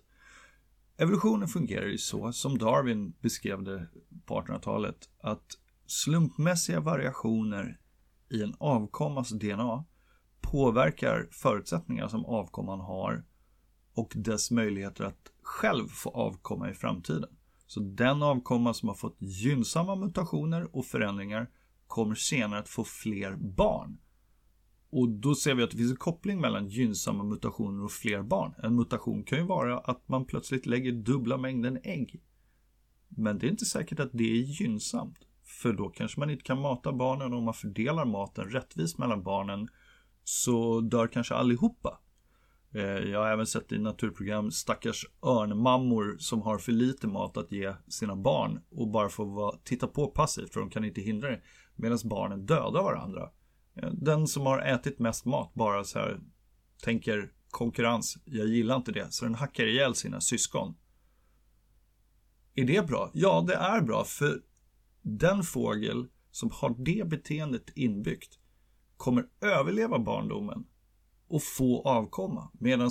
Evolutionen 0.96 1.48
fungerar 1.48 1.86
ju 1.86 1.98
så, 1.98 2.32
som 2.32 2.58
Darwin 2.58 3.12
beskrev 3.20 3.62
det 3.62 3.88
på 4.24 4.40
1800-talet, 4.40 5.08
att 5.20 5.46
slumpmässiga 5.86 6.80
variationer 6.80 7.80
i 8.30 8.42
en 8.42 8.54
avkommas 8.58 9.30
DNA 9.30 9.84
påverkar 10.40 11.28
förutsättningar 11.30 12.08
som 12.08 12.24
avkomman 12.24 12.80
har 12.80 13.24
och 13.98 14.12
dess 14.16 14.50
möjligheter 14.50 15.04
att 15.04 15.32
själv 15.42 15.88
få 15.88 16.10
avkomma 16.10 16.70
i 16.70 16.74
framtiden. 16.74 17.30
Så 17.66 17.80
den 17.80 18.22
avkomma 18.22 18.74
som 18.74 18.88
har 18.88 18.96
fått 18.96 19.16
gynnsamma 19.18 19.96
mutationer 19.96 20.76
och 20.76 20.86
förändringar 20.86 21.50
kommer 21.86 22.14
senare 22.14 22.60
att 22.60 22.68
få 22.68 22.84
fler 22.84 23.36
barn. 23.36 23.98
Och 24.90 25.08
då 25.08 25.34
ser 25.34 25.54
vi 25.54 25.62
att 25.62 25.70
det 25.70 25.76
finns 25.76 25.90
en 25.90 25.96
koppling 25.96 26.40
mellan 26.40 26.68
gynnsamma 26.68 27.24
mutationer 27.24 27.84
och 27.84 27.92
fler 27.92 28.22
barn. 28.22 28.54
En 28.62 28.76
mutation 28.76 29.24
kan 29.24 29.38
ju 29.38 29.44
vara 29.44 29.78
att 29.78 30.08
man 30.08 30.24
plötsligt 30.24 30.66
lägger 30.66 30.92
dubbla 30.92 31.36
mängden 31.36 31.78
ägg. 31.82 32.22
Men 33.08 33.38
det 33.38 33.46
är 33.46 33.50
inte 33.50 33.64
säkert 33.64 34.00
att 34.00 34.10
det 34.12 34.24
är 34.24 34.42
gynnsamt. 34.60 35.18
För 35.44 35.72
då 35.72 35.88
kanske 35.88 36.20
man 36.20 36.30
inte 36.30 36.44
kan 36.44 36.60
mata 36.60 36.92
barnen 36.92 37.32
och 37.32 37.38
om 37.38 37.44
man 37.44 37.54
fördelar 37.54 38.04
maten 38.04 38.50
rättvist 38.50 38.98
mellan 38.98 39.22
barnen 39.22 39.68
så 40.24 40.80
dör 40.80 41.06
kanske 41.06 41.34
allihopa. 41.34 42.00
Eh, 42.78 42.84
jag 42.84 43.18
har 43.18 43.30
även 43.30 43.46
sett 43.46 43.72
i 43.72 43.78
naturprogram 43.78 44.50
stackars 44.50 45.06
örnmammor 45.22 46.16
som 46.18 46.42
har 46.42 46.58
för 46.58 46.72
lite 46.72 47.06
mat 47.06 47.36
att 47.36 47.52
ge 47.52 47.74
sina 47.88 48.16
barn 48.16 48.60
och 48.70 48.88
bara 48.88 49.08
får 49.08 49.58
titta 49.64 49.86
på 49.86 50.06
passivt 50.06 50.52
för 50.52 50.60
de 50.60 50.70
kan 50.70 50.84
inte 50.84 51.00
hindra 51.00 51.30
det. 51.30 51.40
Medan 51.76 51.98
barnen 52.04 52.46
dödar 52.46 52.82
varandra. 52.82 53.30
Eh, 53.74 53.90
den 53.92 54.26
som 54.26 54.46
har 54.46 54.58
ätit 54.58 54.98
mest 54.98 55.24
mat 55.24 55.54
bara 55.54 55.84
så 55.84 55.98
här 55.98 56.20
tänker 56.82 57.32
konkurrens, 57.50 58.18
jag 58.24 58.46
gillar 58.46 58.76
inte 58.76 58.92
det, 58.92 59.12
så 59.12 59.24
den 59.24 59.34
hackar 59.34 59.64
ihjäl 59.64 59.94
sina 59.94 60.20
syskon. 60.20 60.74
Är 62.54 62.64
det 62.64 62.86
bra? 62.86 63.10
Ja, 63.14 63.44
det 63.46 63.54
är 63.54 63.80
bra, 63.80 64.04
för 64.04 64.42
den 65.02 65.42
fågel 65.42 66.06
som 66.30 66.50
har 66.52 66.74
det 66.78 67.08
beteendet 67.08 67.70
inbyggt 67.74 68.38
kommer 68.96 69.26
överleva 69.40 69.98
barndomen 69.98 70.64
och 71.28 71.42
få 71.42 71.82
avkomma. 71.82 72.50
Medan 72.58 72.90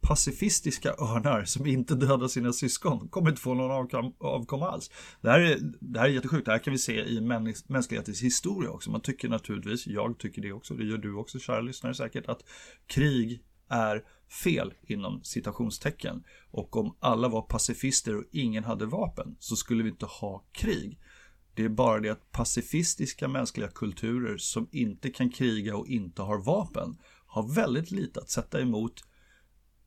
pacifistiska 0.00 0.88
örnar 0.88 1.44
som 1.44 1.66
inte 1.66 1.94
dödar 1.94 2.28
sina 2.28 2.52
syskon 2.52 3.08
kommer 3.08 3.30
inte 3.30 3.42
få 3.42 3.54
någon 3.54 4.12
avkomma 4.20 4.68
alls. 4.68 4.90
Det 5.20 5.30
här, 5.30 5.40
är, 5.40 5.58
det 5.80 5.98
här 6.00 6.06
är 6.06 6.12
jättesjukt. 6.12 6.46
Det 6.46 6.52
här 6.52 6.58
kan 6.58 6.72
vi 6.72 6.78
se 6.78 6.92
i 6.92 7.20
mänsklighetens 7.66 8.22
historia 8.22 8.70
också. 8.70 8.90
Man 8.90 9.00
tycker 9.00 9.28
naturligtvis, 9.28 9.86
jag 9.86 10.18
tycker 10.18 10.42
det 10.42 10.52
också, 10.52 10.74
det 10.74 10.84
gör 10.84 10.98
du 10.98 11.14
också 11.14 11.38
kära 11.38 11.60
lyssnare 11.60 11.94
säkert, 11.94 12.26
att 12.26 12.42
krig 12.86 13.44
är 13.68 14.04
fel 14.44 14.74
inom 14.82 15.20
citationstecken. 15.22 16.24
Och 16.50 16.76
om 16.76 16.96
alla 17.00 17.28
var 17.28 17.42
pacifister 17.42 18.16
och 18.16 18.24
ingen 18.32 18.64
hade 18.64 18.86
vapen 18.86 19.36
så 19.38 19.56
skulle 19.56 19.82
vi 19.82 19.90
inte 19.90 20.06
ha 20.06 20.44
krig. 20.52 20.98
Det 21.54 21.64
är 21.64 21.68
bara 21.68 22.00
det 22.00 22.08
att 22.08 22.32
pacifistiska 22.32 23.28
mänskliga 23.28 23.68
kulturer 23.68 24.36
som 24.36 24.68
inte 24.72 25.10
kan 25.10 25.30
kriga 25.30 25.76
och 25.76 25.86
inte 25.88 26.22
har 26.22 26.38
vapen 26.38 26.96
har 27.34 27.54
väldigt 27.54 27.90
lite 27.90 28.20
att 28.20 28.30
sätta 28.30 28.60
emot 28.60 29.04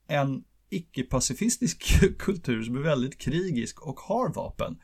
en 0.08 0.44
icke-pacifistisk 0.70 1.84
kultur 2.20 2.64
som 2.64 2.76
är 2.76 2.80
väldigt 2.80 3.18
krigisk 3.18 3.82
och 3.82 4.00
har 4.00 4.34
vapen. 4.34 4.80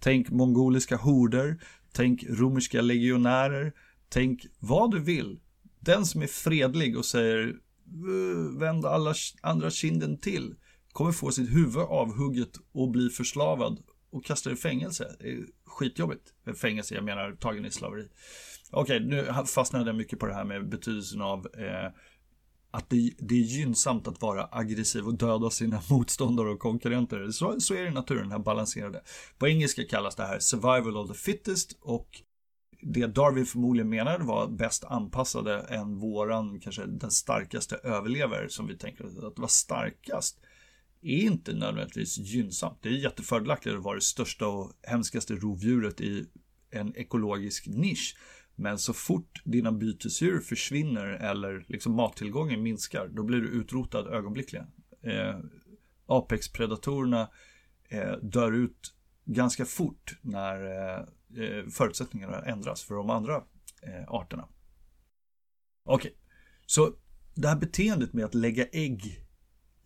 Tänk 0.00 0.30
mongoliska 0.30 0.96
horder, 0.96 1.62
tänk 1.92 2.24
romerska 2.28 2.80
legionärer, 2.80 3.72
tänk 4.08 4.46
vad 4.58 4.90
du 4.90 5.00
vill. 5.00 5.40
Den 5.80 6.06
som 6.06 6.22
är 6.22 6.26
fredlig 6.26 6.98
och 6.98 7.04
säger 7.04 7.46
uh, 7.46 8.58
vänd 8.58 8.86
alla 8.86 9.14
andra 9.42 9.70
kinden 9.70 10.18
till 10.18 10.54
kommer 10.92 11.12
få 11.12 11.30
sitt 11.30 11.50
huvud 11.50 11.76
avhugget 11.76 12.52
och 12.72 12.90
bli 12.90 13.08
förslavad 13.08 13.82
och 14.10 14.24
kastad 14.24 14.52
i 14.52 14.56
fängelse. 14.56 15.16
Det 15.18 15.28
är 15.28 15.46
skitjobbigt. 15.64 16.32
Fängelse, 16.60 16.94
jag 16.94 17.04
menar 17.04 17.32
tagen 17.32 17.66
i 17.66 17.70
slaveri. 17.70 18.08
Okej, 18.70 19.00
nu 19.00 19.32
fastnade 19.46 19.86
jag 19.86 19.96
mycket 19.96 20.18
på 20.18 20.26
det 20.26 20.34
här 20.34 20.44
med 20.44 20.68
betydelsen 20.68 21.22
av 21.22 21.46
eh, 21.58 21.90
att 22.70 22.90
det, 22.90 23.12
det, 23.18 23.34
är 23.34 23.42
gynnsamt 23.42 24.08
att 24.08 24.22
vara 24.22 24.48
aggressiv 24.52 25.06
och 25.06 25.14
döda 25.14 25.50
sina 25.50 25.82
motståndare 25.90 26.48
och 26.48 26.58
konkurrenter. 26.58 27.30
Så, 27.30 27.60
så 27.60 27.74
är 27.74 27.82
det 27.82 27.88
i 27.88 27.90
naturen, 27.90 28.22
den 28.22 28.32
här 28.32 28.38
balanserade. 28.38 29.02
På 29.38 29.48
engelska 29.48 29.84
kallas 29.84 30.16
det 30.16 30.26
här 30.26 30.38
survival 30.38 30.96
of 30.96 31.08
the 31.08 31.14
fittest 31.14 31.78
och 31.80 32.22
det 32.82 33.06
Darwin 33.06 33.46
förmodligen 33.46 33.88
menade 33.88 34.24
var 34.24 34.48
bäst 34.48 34.84
anpassade 34.84 35.58
än 35.60 35.98
våran, 35.98 36.60
kanske 36.60 36.86
den 36.86 37.10
starkaste 37.10 37.76
överlever 37.76 38.48
som 38.48 38.66
vi 38.66 38.78
tänker 38.78 39.26
att 39.26 39.38
vara 39.38 39.48
starkast 39.48 40.40
är 41.02 41.18
inte 41.18 41.54
nödvändigtvis 41.54 42.18
gynnsamt. 42.18 42.78
Det 42.82 42.88
är 42.88 42.92
jättefördelaktigt 42.92 43.74
att 43.74 43.82
vara 43.82 43.94
det 43.94 44.00
största 44.00 44.46
och 44.46 44.72
hemskaste 44.82 45.34
rovdjuret 45.34 46.00
i 46.00 46.26
en 46.70 46.96
ekologisk 46.96 47.66
nisch. 47.66 48.16
Men 48.56 48.78
så 48.78 48.92
fort 48.92 49.42
dina 49.44 49.72
bytesdjur 49.72 50.40
försvinner 50.40 51.06
eller 51.06 51.64
liksom 51.68 51.92
mattillgången 51.92 52.62
minskar, 52.62 53.08
då 53.08 53.22
blir 53.22 53.40
du 53.40 53.48
utrotad 53.48 54.06
ögonblickligen. 54.06 54.66
Eh, 55.02 55.38
Apex-predatorerna 56.06 57.30
eh, 57.88 58.12
dör 58.22 58.52
ut 58.52 58.94
ganska 59.24 59.64
fort 59.64 60.18
när 60.22 60.64
eh, 60.64 61.04
eh 61.42 61.66
förutsättningarna 61.68 62.42
ändras 62.42 62.82
för 62.82 62.94
de 62.94 63.10
andra 63.10 63.36
eh, 63.82 64.08
arterna. 64.08 64.48
Okej, 65.84 66.10
okay. 66.10 66.12
så 66.66 66.92
det 67.34 67.48
här 67.48 67.56
beteendet 67.56 68.12
med 68.12 68.24
att 68.24 68.34
lägga 68.34 68.66
ägg 68.66 69.26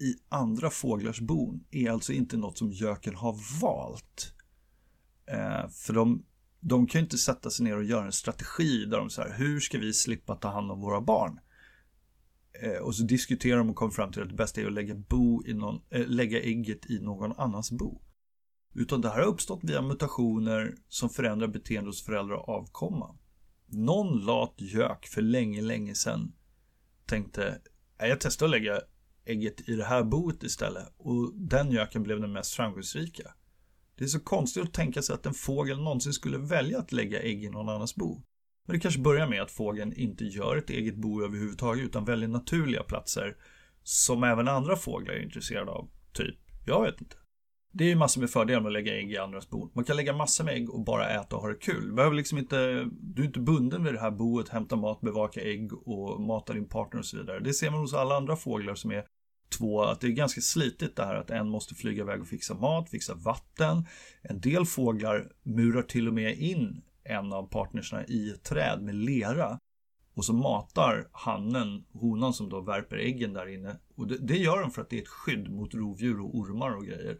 i 0.00 0.14
andra 0.28 0.70
fåglars 0.70 1.20
bon 1.20 1.64
är 1.70 1.90
alltså 1.90 2.12
inte 2.12 2.36
något 2.36 2.58
som 2.58 2.72
göken 2.72 3.14
har 3.14 3.60
valt. 3.60 4.34
Eh, 5.26 5.68
för 5.68 5.92
de 5.92 6.24
de 6.60 6.86
kan 6.86 6.98
ju 6.98 7.04
inte 7.04 7.18
sätta 7.18 7.50
sig 7.50 7.64
ner 7.64 7.76
och 7.76 7.84
göra 7.84 8.06
en 8.06 8.12
strategi 8.12 8.84
där 8.84 8.98
de 8.98 9.10
säger 9.10 9.34
hur 9.34 9.60
ska 9.60 9.78
vi 9.78 9.92
slippa 9.92 10.36
ta 10.36 10.48
hand 10.48 10.70
om 10.70 10.80
våra 10.80 11.00
barn? 11.00 11.40
Eh, 12.62 12.78
och 12.82 12.94
så 12.94 13.02
diskuterar 13.02 13.58
de 13.58 13.70
och 13.70 13.76
kommer 13.76 13.92
fram 13.92 14.12
till 14.12 14.22
att 14.22 14.28
det 14.28 14.34
bästa 14.34 14.60
är 14.60 14.66
att 14.66 14.72
lägga, 14.72 14.94
bo 14.94 15.46
i 15.46 15.54
någon, 15.54 15.80
eh, 15.90 16.06
lägga 16.06 16.42
ägget 16.42 16.90
i 16.90 16.98
någon 16.98 17.32
annans 17.32 17.70
bo. 17.70 18.02
Utan 18.74 19.00
det 19.00 19.08
här 19.08 19.18
har 19.18 19.26
uppstått 19.26 19.60
via 19.62 19.82
mutationer 19.82 20.74
som 20.88 21.10
förändrar 21.10 21.48
beteende 21.48 21.88
hos 21.88 22.04
föräldrar 22.04 22.36
och 22.36 22.48
avkomma. 22.48 23.18
Någon 23.66 24.24
lat 24.24 24.54
gök 24.56 25.06
för 25.06 25.22
länge, 25.22 25.62
länge 25.62 25.94
sedan 25.94 26.32
tänkte 27.06 27.60
jag 27.98 28.20
testar 28.20 28.46
att 28.46 28.50
lägga 28.50 28.80
ägget 29.24 29.68
i 29.68 29.76
det 29.76 29.84
här 29.84 30.04
boet 30.04 30.42
istället 30.42 30.92
och 30.96 31.34
den 31.34 31.70
göken 31.70 32.02
blev 32.02 32.20
den 32.20 32.32
mest 32.32 32.54
framgångsrika. 32.54 33.34
Det 34.00 34.04
är 34.04 34.08
så 34.08 34.20
konstigt 34.20 34.62
att 34.62 34.72
tänka 34.72 35.02
sig 35.02 35.14
att 35.14 35.26
en 35.26 35.34
fågel 35.34 35.82
någonsin 35.82 36.12
skulle 36.12 36.38
välja 36.38 36.78
att 36.78 36.92
lägga 36.92 37.22
ägg 37.22 37.44
i 37.44 37.50
någon 37.50 37.68
annans 37.68 37.94
bo. 37.94 38.22
Men 38.66 38.74
det 38.76 38.80
kanske 38.80 39.00
börjar 39.00 39.26
med 39.26 39.42
att 39.42 39.50
fågeln 39.50 39.92
inte 39.92 40.24
gör 40.24 40.56
ett 40.56 40.70
eget 40.70 40.96
bo 40.96 41.22
överhuvudtaget 41.22 41.84
utan 41.84 42.04
väljer 42.04 42.28
naturliga 42.28 42.82
platser 42.82 43.36
som 43.82 44.24
även 44.24 44.48
andra 44.48 44.76
fåglar 44.76 45.14
är 45.14 45.22
intresserade 45.22 45.70
av. 45.70 45.90
Typ, 46.12 46.36
jag 46.66 46.82
vet 46.82 47.00
inte. 47.00 47.16
Det 47.72 47.84
är 47.84 47.88
ju 47.88 47.94
massor 47.94 48.20
med 48.20 48.30
fördelar 48.30 48.60
med 48.60 48.66
att 48.66 48.72
lägga 48.72 48.96
ägg 48.98 49.12
i 49.12 49.18
andras 49.18 49.50
bo. 49.50 49.70
Man 49.74 49.84
kan 49.84 49.96
lägga 49.96 50.12
massor 50.12 50.44
med 50.44 50.54
ägg 50.54 50.70
och 50.70 50.84
bara 50.84 51.08
äta 51.08 51.36
och 51.36 51.42
ha 51.42 51.48
det 51.48 51.54
kul. 51.60 51.88
Du 51.88 51.92
behöver 51.92 52.16
liksom 52.16 52.38
inte, 52.38 52.88
du 53.00 53.22
är 53.22 53.26
inte 53.26 53.40
bunden 53.40 53.84
vid 53.84 53.94
det 53.94 54.00
här 54.00 54.10
boet, 54.10 54.48
hämta 54.48 54.76
mat, 54.76 55.00
bevaka 55.00 55.40
ägg 55.40 55.72
och 55.72 56.20
mata 56.20 56.52
din 56.52 56.68
partner 56.68 56.98
och 56.98 57.06
så 57.06 57.16
vidare. 57.16 57.40
Det 57.40 57.54
ser 57.54 57.70
man 57.70 57.80
hos 57.80 57.94
alla 57.94 58.16
andra 58.16 58.36
fåglar 58.36 58.74
som 58.74 58.90
är 58.90 59.04
Två, 59.58 59.82
att 59.82 60.00
det 60.00 60.06
är 60.06 60.10
ganska 60.10 60.40
slitigt 60.40 60.96
det 60.96 61.04
här 61.04 61.14
att 61.14 61.30
en 61.30 61.48
måste 61.48 61.74
flyga 61.74 62.02
iväg 62.02 62.20
och 62.20 62.28
fixa 62.28 62.54
mat, 62.54 62.90
fixa 62.90 63.14
vatten. 63.14 63.86
En 64.22 64.40
del 64.40 64.66
fåglar 64.66 65.32
murar 65.42 65.82
till 65.82 66.08
och 66.08 66.14
med 66.14 66.38
in 66.38 66.82
en 67.04 67.32
av 67.32 67.48
partnersna 67.48 68.06
i 68.06 68.30
ett 68.30 68.42
träd 68.42 68.82
med 68.82 68.94
lera. 68.94 69.58
Och 70.14 70.24
så 70.24 70.32
matar 70.32 71.08
hannen 71.12 71.84
honan 71.92 72.34
som 72.34 72.48
då 72.48 72.60
värper 72.60 72.96
äggen 72.96 73.32
där 73.32 73.46
inne. 73.46 73.76
Och 73.94 74.06
det, 74.06 74.18
det 74.18 74.36
gör 74.36 74.60
de 74.60 74.70
för 74.70 74.82
att 74.82 74.90
det 74.90 74.96
är 74.96 75.02
ett 75.02 75.08
skydd 75.08 75.50
mot 75.50 75.74
rovdjur 75.74 76.20
och 76.20 76.38
ormar 76.38 76.70
och 76.76 76.86
grejer. 76.86 77.18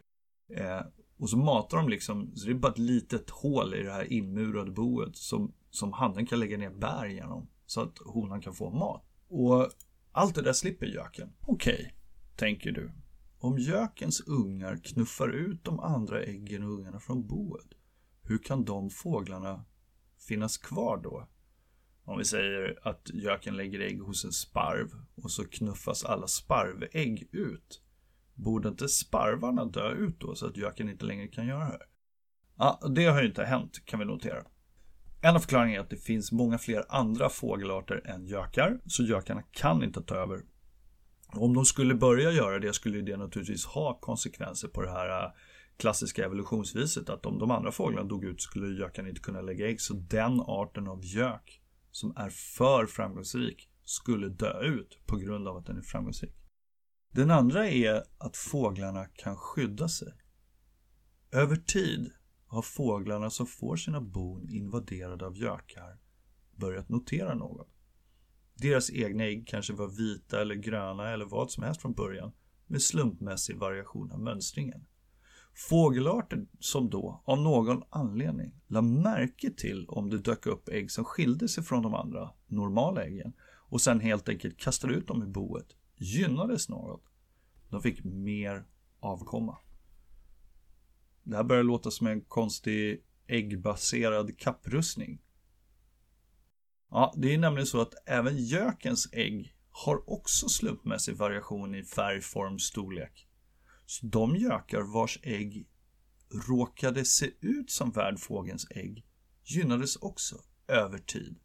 Eh, 0.55 0.81
och 1.19 1.29
så 1.29 1.37
matar 1.37 1.77
de 1.77 1.89
liksom, 1.89 2.31
så 2.35 2.45
det 2.45 2.51
är 2.51 2.55
bara 2.55 2.71
ett 2.71 2.77
litet 2.77 3.29
hål 3.29 3.73
i 3.73 3.83
det 3.83 3.91
här 3.91 4.13
inmurade 4.13 4.71
boet 4.71 5.15
som, 5.15 5.53
som 5.69 5.93
hannen 5.93 6.25
kan 6.25 6.39
lägga 6.39 6.57
ner 6.57 6.69
bär 6.69 7.05
genom. 7.05 7.47
Så 7.65 7.81
att 7.81 7.97
honan 8.05 8.41
kan 8.41 8.53
få 8.53 8.69
mat. 8.69 9.03
Och 9.29 9.69
allt 10.11 10.35
det 10.35 10.41
där 10.41 10.53
slipper 10.53 10.85
göken. 10.85 11.33
Okej, 11.41 11.73
okay 11.73 11.91
tänker 12.41 12.71
du. 12.71 12.91
Om 13.39 13.57
gökens 13.59 14.21
ungar 14.21 14.77
knuffar 14.83 15.29
ut 15.29 15.63
de 15.63 15.79
andra 15.79 16.23
äggen 16.23 16.63
och 16.63 16.71
ungarna 16.71 16.99
från 16.99 17.27
boet, 17.27 17.67
hur 18.21 18.37
kan 18.37 18.65
de 18.65 18.89
fåglarna 18.89 19.65
finnas 20.27 20.57
kvar 20.57 20.97
då? 20.97 21.27
Om 22.03 22.17
vi 22.17 22.25
säger 22.25 22.87
att 22.87 23.09
göken 23.13 23.57
lägger 23.57 23.79
ägg 23.79 24.01
hos 24.01 24.25
en 24.25 24.31
sparv 24.31 24.87
och 25.15 25.31
så 25.31 25.43
knuffas 25.43 26.05
alla 26.05 26.27
sparvägg 26.27 27.29
ut. 27.31 27.81
Borde 28.33 28.69
inte 28.69 28.87
sparvarna 28.87 29.65
dö 29.65 29.91
ut 29.91 30.19
då 30.19 30.35
så 30.35 30.47
att 30.47 30.57
göken 30.57 30.89
inte 30.89 31.05
längre 31.05 31.27
kan 31.27 31.47
göra 31.47 31.77
det? 31.77 31.85
Ja, 32.57 32.79
det 32.95 33.05
har 33.05 33.21
ju 33.21 33.27
inte 33.27 33.43
hänt 33.43 33.85
kan 33.85 33.99
vi 33.99 34.05
notera. 34.05 34.43
En 35.21 35.35
av 35.35 35.39
förklaringarna 35.39 35.79
är 35.79 35.83
att 35.83 35.89
det 35.89 35.97
finns 35.97 36.31
många 36.31 36.57
fler 36.57 36.85
andra 36.89 37.29
fågelarter 37.29 38.07
än 38.07 38.25
gökar, 38.25 38.79
så 38.85 39.03
gökarna 39.03 39.41
kan 39.51 39.83
inte 39.83 40.01
ta 40.03 40.15
över 40.15 40.50
om 41.33 41.53
de 41.53 41.65
skulle 41.65 41.95
börja 41.95 42.31
göra 42.31 42.59
det 42.59 42.73
skulle 42.73 43.01
det 43.01 43.17
naturligtvis 43.17 43.65
ha 43.65 43.99
konsekvenser 43.99 44.67
på 44.67 44.81
det 44.81 44.91
här 44.91 45.23
äh, 45.23 45.31
klassiska 45.77 46.25
evolutionsviset 46.25 47.09
att 47.09 47.25
om 47.25 47.39
de 47.39 47.51
andra 47.51 47.71
fåglarna 47.71 48.07
dog 48.07 48.23
ut 48.23 48.41
skulle 48.41 48.79
göken 48.79 49.07
inte 49.07 49.21
kunna 49.21 49.41
lägga 49.41 49.67
ägg. 49.67 49.81
Så 49.81 49.93
den 49.93 50.41
arten 50.41 50.87
av 50.87 51.05
gök 51.05 51.61
som 51.91 52.17
är 52.17 52.29
för 52.29 52.85
framgångsrik 52.85 53.69
skulle 53.83 54.29
dö 54.29 54.61
ut 54.61 54.99
på 55.05 55.17
grund 55.17 55.47
av 55.47 55.57
att 55.57 55.65
den 55.65 55.77
är 55.77 55.81
framgångsrik. 55.81 56.35
Den 57.13 57.31
andra 57.31 57.69
är 57.69 58.03
att 58.17 58.37
fåglarna 58.37 59.05
kan 59.05 59.37
skydda 59.37 59.89
sig. 59.89 60.13
Över 61.31 61.55
tid 61.55 62.11
har 62.45 62.61
fåglarna 62.61 63.29
som 63.29 63.47
får 63.47 63.75
sina 63.75 64.01
bon 64.01 64.49
invaderade 64.49 65.25
av 65.25 65.37
gökar 65.37 65.97
börjat 66.55 66.89
notera 66.89 67.35
något. 67.35 67.67
Deras 68.61 68.91
egna 68.91 69.23
ägg 69.23 69.47
kanske 69.47 69.73
var 69.73 69.87
vita 69.87 70.41
eller 70.41 70.55
gröna 70.55 71.09
eller 71.09 71.25
vad 71.25 71.51
som 71.51 71.63
helst 71.63 71.81
från 71.81 71.93
början 71.93 72.31
med 72.67 72.81
slumpmässig 72.81 73.57
variation 73.57 74.11
av 74.11 74.19
mönstringen. 74.19 74.85
Fågelarter 75.69 76.45
som 76.59 76.89
då, 76.89 77.21
av 77.25 77.41
någon 77.41 77.83
anledning, 77.89 78.61
la 78.67 78.81
märke 78.81 79.51
till 79.51 79.85
om 79.87 80.09
det 80.09 80.17
dök 80.17 80.45
upp 80.45 80.69
ägg 80.69 80.91
som 80.91 81.05
skilde 81.05 81.47
sig 81.47 81.63
från 81.63 81.83
de 81.83 81.93
andra 81.93 82.31
normala 82.47 83.03
äggen 83.03 83.33
och 83.69 83.81
sen 83.81 83.99
helt 83.99 84.29
enkelt 84.29 84.57
kastade 84.57 84.93
ut 84.93 85.07
dem 85.07 85.23
i 85.23 85.27
boet, 85.27 85.75
gynnades 85.95 86.69
något. 86.69 87.03
De 87.69 87.81
fick 87.81 88.03
mer 88.03 88.65
avkomma. 88.99 89.57
Det 91.23 91.35
här 91.35 91.43
börjar 91.43 91.63
låta 91.63 91.91
som 91.91 92.07
en 92.07 92.21
konstig 92.21 93.03
äggbaserad 93.27 94.39
kapprustning. 94.39 95.21
Ja, 96.93 97.13
det 97.17 97.33
är 97.33 97.37
nämligen 97.37 97.67
så 97.67 97.81
att 97.81 97.93
även 98.05 98.37
gökens 98.37 99.09
ägg 99.11 99.55
har 99.69 100.09
också 100.09 100.49
slumpmässig 100.49 101.15
variation 101.15 101.75
i 101.75 101.83
färg, 101.83 102.21
form, 102.21 102.59
storlek. 102.59 103.27
Så 103.85 104.05
de 104.05 104.35
gökar 104.35 104.81
vars 104.81 105.19
ägg 105.23 105.67
råkade 106.47 107.05
se 107.05 107.31
ut 107.41 107.71
som 107.71 107.91
värdfågens 107.91 108.67
ägg 108.71 109.05
gynnades 109.43 109.95
också 109.95 110.35
över 110.67 110.97
tid. 110.97 111.39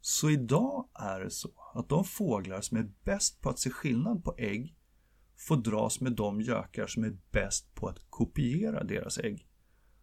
Så 0.00 0.30
idag 0.30 0.88
är 0.94 1.20
det 1.20 1.30
så 1.30 1.50
att 1.74 1.88
de 1.88 2.04
fåglar 2.04 2.60
som 2.60 2.76
är 2.76 2.92
bäst 3.04 3.40
på 3.40 3.50
att 3.50 3.58
se 3.58 3.70
skillnad 3.70 4.24
på 4.24 4.34
ägg 4.38 4.76
får 5.36 5.56
dras 5.56 6.00
med 6.00 6.12
de 6.12 6.40
gökar 6.40 6.86
som 6.86 7.04
är 7.04 7.16
bäst 7.30 7.74
på 7.74 7.88
att 7.88 7.98
kopiera 8.10 8.84
deras 8.84 9.18
ägg. 9.18 9.48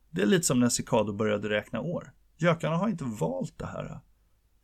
Det 0.09 0.21
är 0.21 0.25
lite 0.25 0.45
som 0.45 0.59
när 0.59 0.69
cikador 0.69 1.13
började 1.13 1.49
räkna 1.49 1.81
år. 1.81 2.13
Gökarna 2.37 2.77
har 2.77 2.89
inte 2.89 3.03
valt 3.03 3.57
det 3.57 3.65
här. 3.65 4.01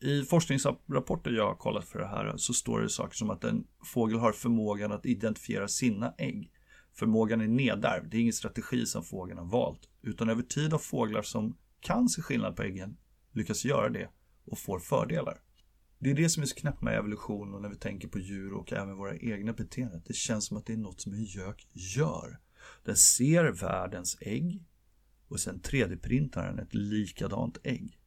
I 0.01 0.23
forskningsrapporter 0.23 1.31
jag 1.31 1.47
har 1.47 1.55
kollat 1.55 1.85
för 1.85 1.99
det 1.99 2.07
här 2.07 2.33
så 2.37 2.53
står 2.53 2.81
det 2.81 2.89
saker 2.89 3.15
som 3.15 3.29
att 3.29 3.43
en 3.43 3.67
fågel 3.83 4.19
har 4.19 4.31
förmågan 4.31 4.91
att 4.91 5.05
identifiera 5.05 5.67
sina 5.67 6.13
ägg. 6.17 6.51
Förmågan 6.93 7.41
är 7.41 7.47
nedärvd, 7.47 8.11
det 8.11 8.17
är 8.17 8.21
ingen 8.21 8.33
strategi 8.33 8.85
som 8.85 9.03
fågeln 9.03 9.37
har 9.37 9.45
valt. 9.45 9.89
Utan 10.01 10.29
över 10.29 10.41
tid 10.41 10.71
har 10.71 10.79
fåglar 10.79 11.21
som 11.21 11.57
kan 11.79 12.09
se 12.09 12.21
skillnad 12.21 12.55
på 12.55 12.63
äggen 12.63 12.97
lyckas 13.31 13.65
göra 13.65 13.89
det 13.89 14.09
och 14.45 14.59
får 14.59 14.79
fördelar. 14.79 15.41
Det 15.99 16.11
är 16.11 16.15
det 16.15 16.29
som 16.29 16.43
är 16.43 16.47
så 16.47 16.55
knäppt 16.55 16.81
med 16.81 16.97
evolution 16.97 17.53
och 17.53 17.61
när 17.61 17.69
vi 17.69 17.75
tänker 17.75 18.07
på 18.07 18.19
djur 18.19 18.53
och 18.53 18.73
även 18.73 18.97
våra 18.97 19.17
egna 19.17 19.53
beteenden. 19.53 20.01
Det 20.05 20.15
känns 20.15 20.45
som 20.45 20.57
att 20.57 20.65
det 20.65 20.73
är 20.73 20.77
något 20.77 21.01
som 21.01 21.13
en 21.13 21.23
gök 21.23 21.67
gör. 21.73 22.39
Den 22.83 22.95
ser 22.95 23.45
världens 23.45 24.17
ägg 24.21 24.63
och 25.27 25.39
sen 25.39 25.61
3D-printar 25.61 26.47
den 26.47 26.59
ett 26.59 26.73
likadant 26.73 27.57
ägg. 27.63 27.99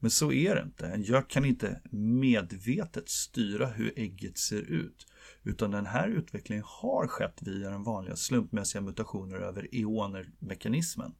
Men 0.00 0.10
så 0.10 0.32
är 0.32 0.54
det 0.54 0.62
inte. 0.62 0.86
En 0.86 1.02
gök 1.02 1.28
kan 1.28 1.44
inte 1.44 1.80
medvetet 1.90 3.08
styra 3.08 3.66
hur 3.66 3.92
ägget 3.96 4.38
ser 4.38 4.60
ut. 4.60 5.06
Utan 5.42 5.70
den 5.70 5.86
här 5.86 6.08
utvecklingen 6.08 6.64
har 6.66 7.06
skett 7.06 7.42
via 7.42 7.70
den 7.70 7.82
vanliga 7.82 8.16
slumpmässiga 8.16 8.82
mutationer 8.82 9.36
över 9.36 9.68
eoner-mekanismen. 9.72 11.14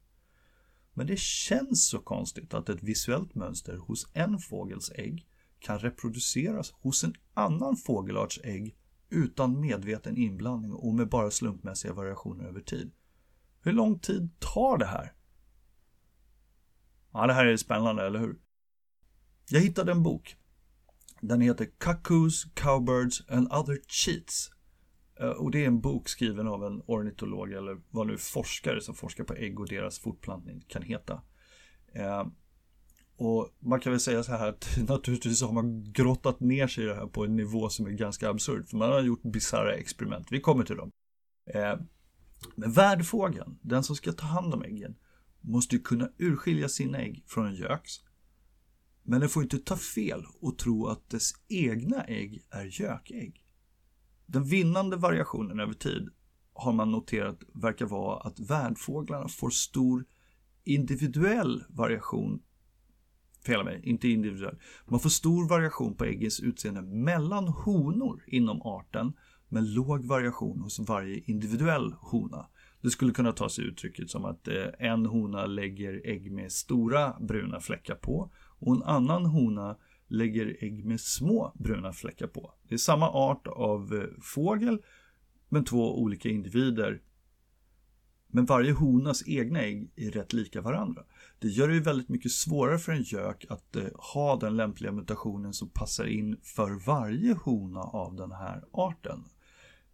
Men 0.93 1.07
det 1.07 1.19
känns 1.19 1.87
så 1.87 1.99
konstigt 1.99 2.53
att 2.53 2.69
ett 2.69 2.83
visuellt 2.83 3.35
mönster 3.35 3.77
hos 3.77 4.07
en 4.13 4.39
fågels 4.39 4.91
ägg 4.95 5.27
kan 5.59 5.79
reproduceras 5.79 6.71
hos 6.71 7.03
en 7.03 7.13
annan 7.33 7.75
fågelarts 7.75 8.39
ägg 8.43 8.75
utan 9.09 9.59
medveten 9.59 10.17
inblandning 10.17 10.73
och 10.73 10.93
med 10.93 11.09
bara 11.09 11.31
slumpmässiga 11.31 11.93
variationer 11.93 12.45
över 12.45 12.61
tid. 12.61 12.91
Hur 13.61 13.71
lång 13.71 13.99
tid 13.99 14.29
tar 14.39 14.77
det 14.77 14.85
här? 14.85 15.13
Ja, 17.13 17.27
det 17.27 17.33
här 17.33 17.45
är 17.45 17.57
spännande, 17.57 18.05
eller 18.05 18.19
hur? 18.19 18.39
Jag 19.53 19.61
hittade 19.61 19.91
en 19.91 20.03
bok. 20.03 20.35
Den 21.21 21.41
heter 21.41 21.65
Cuckoos, 21.77 22.45
Cowbirds 22.53 23.23
and 23.29 23.53
Other 23.53 23.79
Cheats. 23.87 24.51
Eh, 25.19 25.27
och 25.27 25.51
det 25.51 25.63
är 25.63 25.67
en 25.67 25.81
bok 25.81 26.09
skriven 26.09 26.47
av 26.47 26.65
en 26.65 26.81
ornitolog 26.85 27.51
eller 27.51 27.81
vad 27.89 28.07
nu 28.07 28.17
forskare 28.17 28.81
som 28.81 28.95
forskar 28.95 29.23
på 29.23 29.33
ägg 29.33 29.59
och 29.59 29.67
deras 29.67 29.99
fortplantning 29.99 30.65
kan 30.67 30.81
heta. 30.81 31.21
Eh, 31.93 32.27
och 33.17 33.49
man 33.59 33.79
kan 33.79 33.91
väl 33.91 33.99
säga 33.99 34.23
så 34.23 34.31
här 34.31 34.49
att 34.49 34.77
naturligtvis 34.87 35.41
har 35.41 35.51
man 35.51 35.93
grottat 35.93 36.39
ner 36.39 36.67
sig 36.67 36.83
i 36.83 36.87
det 36.87 36.95
här 36.95 37.07
på 37.07 37.25
en 37.25 37.35
nivå 37.35 37.69
som 37.69 37.85
är 37.85 37.91
ganska 37.91 38.29
absurd. 38.29 38.69
För 38.69 38.77
man 38.77 38.91
har 38.91 39.01
gjort 39.01 39.23
bisarra 39.23 39.73
experiment. 39.73 40.27
Vi 40.31 40.39
kommer 40.39 40.63
till 40.63 40.77
dem. 40.77 40.91
Eh, 41.53 41.75
men 42.55 42.71
värdfågeln, 42.71 43.59
den 43.61 43.83
som 43.83 43.95
ska 43.95 44.11
ta 44.11 44.25
hand 44.25 44.53
om 44.53 44.63
äggen, 44.63 44.95
måste 45.41 45.75
ju 45.75 45.81
kunna 45.81 46.09
urskilja 46.17 46.69
sina 46.69 46.97
ägg 46.97 47.23
från 47.27 47.47
en 47.47 47.55
göks. 47.55 47.99
Men 49.03 49.19
den 49.19 49.29
får 49.29 49.43
inte 49.43 49.57
ta 49.57 49.77
fel 49.77 50.25
och 50.41 50.57
tro 50.57 50.87
att 50.87 51.09
dess 51.09 51.31
egna 51.47 52.03
ägg 52.03 52.43
är 52.49 52.81
gökägg. 52.81 53.45
Den 54.25 54.43
vinnande 54.43 54.97
variationen 54.97 55.59
över 55.59 55.73
tid 55.73 56.09
har 56.53 56.73
man 56.73 56.91
noterat 56.91 57.39
verkar 57.53 57.85
vara 57.85 58.19
att 58.19 58.39
värdfåglarna 58.39 59.27
får 59.27 59.49
stor 59.49 60.05
individuell 60.63 61.63
variation 61.69 62.41
Fela 63.45 63.63
mig, 63.63 63.81
inte 63.83 64.07
individuell. 64.07 64.57
Man 64.85 64.99
får 64.99 65.09
stor 65.09 65.49
variation 65.49 65.95
på 65.95 66.05
äggens 66.05 66.39
utseende 66.39 66.81
mellan 66.81 67.47
honor 67.47 68.23
inom 68.27 68.61
arten 68.61 69.13
men 69.49 69.73
låg 69.73 70.05
variation 70.05 70.61
hos 70.61 70.79
varje 70.79 71.19
individuell 71.25 71.93
hona. 71.99 72.47
Det 72.81 72.89
skulle 72.89 73.13
kunna 73.13 73.31
ta 73.31 73.49
sig 73.49 73.65
uttrycket 73.65 74.09
som 74.09 74.25
att 74.25 74.47
eh, 74.47 74.65
en 74.79 75.05
hona 75.05 75.45
lägger 75.45 76.01
ägg 76.05 76.31
med 76.31 76.51
stora 76.51 77.19
bruna 77.19 77.59
fläckar 77.59 77.95
på 77.95 78.31
och 78.61 78.75
en 78.75 78.83
annan 78.83 79.25
hona 79.25 79.77
lägger 80.07 80.57
ägg 80.63 80.85
med 80.85 81.01
små 81.01 81.53
bruna 81.55 81.93
fläckar 81.93 82.27
på. 82.27 82.53
Det 82.67 82.73
är 82.73 82.77
samma 82.77 83.09
art 83.09 83.47
av 83.47 83.93
eh, 83.93 84.21
fågel 84.21 84.81
men 85.49 85.65
två 85.65 86.01
olika 86.01 86.29
individer. 86.29 87.01
Men 88.27 88.45
varje 88.45 88.71
honas 88.71 89.27
egna 89.27 89.61
ägg 89.61 89.91
är 89.95 90.11
rätt 90.11 90.33
lika 90.33 90.61
varandra. 90.61 91.03
Det 91.39 91.47
gör 91.47 91.67
det 91.67 91.73
ju 91.73 91.79
väldigt 91.79 92.09
mycket 92.09 92.31
svårare 92.31 92.79
för 92.79 92.91
en 92.91 93.03
gök 93.03 93.45
att 93.49 93.75
eh, 93.75 93.83
ha 94.13 94.35
den 94.35 94.57
lämpliga 94.57 94.91
mutationen 94.91 95.53
som 95.53 95.69
passar 95.69 96.05
in 96.05 96.37
för 96.43 96.85
varje 96.85 97.33
hona 97.33 97.81
av 97.81 98.15
den 98.15 98.31
här 98.31 98.63
arten. 98.71 99.23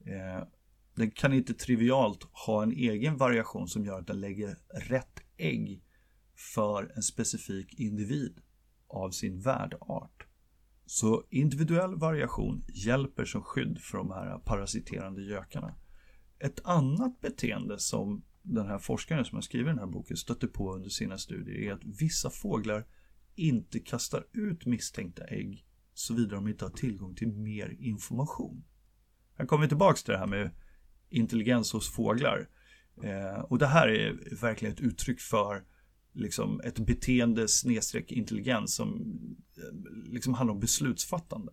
Eh, 0.06 0.48
den 0.96 1.12
kan 1.12 1.34
inte 1.34 1.54
trivialt 1.54 2.28
ha 2.32 2.64
en 2.64 2.72
egen 2.72 3.18
variation 3.18 3.68
som 3.68 3.86
gör 3.86 4.00
att 4.00 4.08
den 4.08 4.22
lägger 4.22 4.58
rätt 4.74 5.20
ägg 5.38 5.84
för 6.36 6.92
en 6.96 7.04
specifik 7.04 7.80
individ 7.80 8.42
av 8.88 9.12
sin 9.12 9.40
värdart. 9.40 10.28
Så 10.86 11.24
individuell 11.30 11.96
variation 11.96 12.66
hjälper 12.68 13.26
som 13.26 13.44
skydd 13.44 13.80
för 13.82 13.98
de 13.98 14.12
här 14.12 14.40
parasiterande 14.40 15.22
gökarna. 15.22 15.76
Ett 16.40 16.60
annat 16.64 17.22
beteende 17.22 17.80
som 17.80 18.24
den 18.42 18.68
här 18.68 18.80
forskaren 18.80 19.26
som 19.26 19.36
har 19.36 19.42
skrivit 19.42 19.68
den 19.68 19.80
här 19.80 19.86
boken 19.86 20.18
stötte 20.18 20.48
på 20.48 20.76
under 20.76 20.90
sina 20.90 21.18
studier 21.18 21.70
är 21.70 21.74
att 21.74 22.02
vissa 22.02 22.30
fåglar 22.30 22.86
inte 23.36 23.80
kastar 23.80 24.28
ut 24.34 24.66
misstänkta 24.66 25.24
ägg 25.24 25.66
såvida 25.94 26.36
de 26.36 26.48
inte 26.48 26.66
har 26.66 26.72
tillgång 26.72 27.16
till 27.16 27.28
mer 27.28 27.76
information. 27.80 28.64
Här 29.38 29.46
kommer 29.46 29.62
vi 29.62 29.68
tillbaka 29.68 29.98
till 29.98 30.12
det 30.12 30.20
här 30.20 30.28
med 30.28 30.52
intelligens 31.10 31.74
hos 31.74 31.96
fåglar. 31.96 32.50
Eh, 33.04 33.40
och 33.40 33.58
det 33.58 33.68
här 33.68 33.88
är 33.88 34.36
verkligen 34.42 34.74
ett 34.74 34.82
uttryck 34.82 35.22
för 35.22 35.64
liksom 36.18 36.62
ett 36.64 36.80
beteende 36.80 37.48
snedstreck 37.48 38.12
intelligens 38.12 38.76
som 38.76 39.18
eh, 39.58 40.12
liksom 40.12 40.34
handlar 40.34 40.54
om 40.54 40.60
beslutsfattande. 40.60 41.52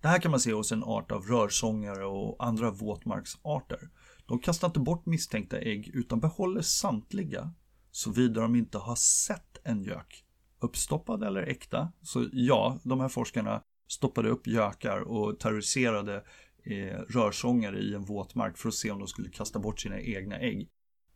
Det 0.00 0.08
här 0.08 0.18
kan 0.18 0.30
man 0.30 0.40
se 0.40 0.52
hos 0.52 0.72
en 0.72 0.84
art 0.84 1.12
av 1.12 1.22
rörsångare 1.22 2.04
och 2.04 2.46
andra 2.46 2.70
våtmarksarter. 2.70 3.90
De 4.26 4.38
kastar 4.38 4.68
inte 4.68 4.80
bort 4.80 5.06
misstänkta 5.06 5.58
ägg 5.58 5.90
utan 5.94 6.20
behåller 6.20 6.62
samtliga 6.62 7.54
såvida 7.90 8.40
de 8.40 8.56
inte 8.56 8.78
har 8.78 8.96
sett 8.96 9.60
en 9.64 9.82
gök. 9.82 10.24
Uppstoppad 10.60 11.22
eller 11.22 11.42
äkta. 11.42 11.92
Så 12.02 12.28
ja, 12.32 12.80
de 12.82 13.00
här 13.00 13.08
forskarna 13.08 13.62
stoppade 13.88 14.28
upp 14.28 14.46
gökar 14.46 15.00
och 15.00 15.38
terroriserade 15.40 16.24
eh, 16.64 17.00
rörsångare 17.08 17.78
i 17.78 17.94
en 17.94 18.04
våtmark 18.04 18.58
för 18.58 18.68
att 18.68 18.74
se 18.74 18.90
om 18.90 18.98
de 18.98 19.08
skulle 19.08 19.30
kasta 19.30 19.58
bort 19.58 19.80
sina 19.80 20.00
egna 20.00 20.38
ägg. 20.38 20.68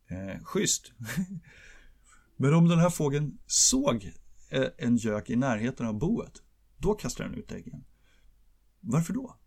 Eh, 0.09 0.43
schysst! 0.43 0.93
Men 2.41 2.53
om 2.53 2.67
den 2.67 2.79
här 2.79 2.89
fågeln 2.89 3.37
såg 3.45 4.11
eh, 4.49 4.67
en 4.77 4.97
gök 4.97 5.29
i 5.29 5.35
närheten 5.35 5.85
av 5.85 5.99
boet, 5.99 6.41
då 6.77 6.93
kastar 6.93 7.23
den 7.23 7.33
ut 7.33 7.51
äggen. 7.51 7.83
Varför 8.79 9.13
då? 9.13 9.39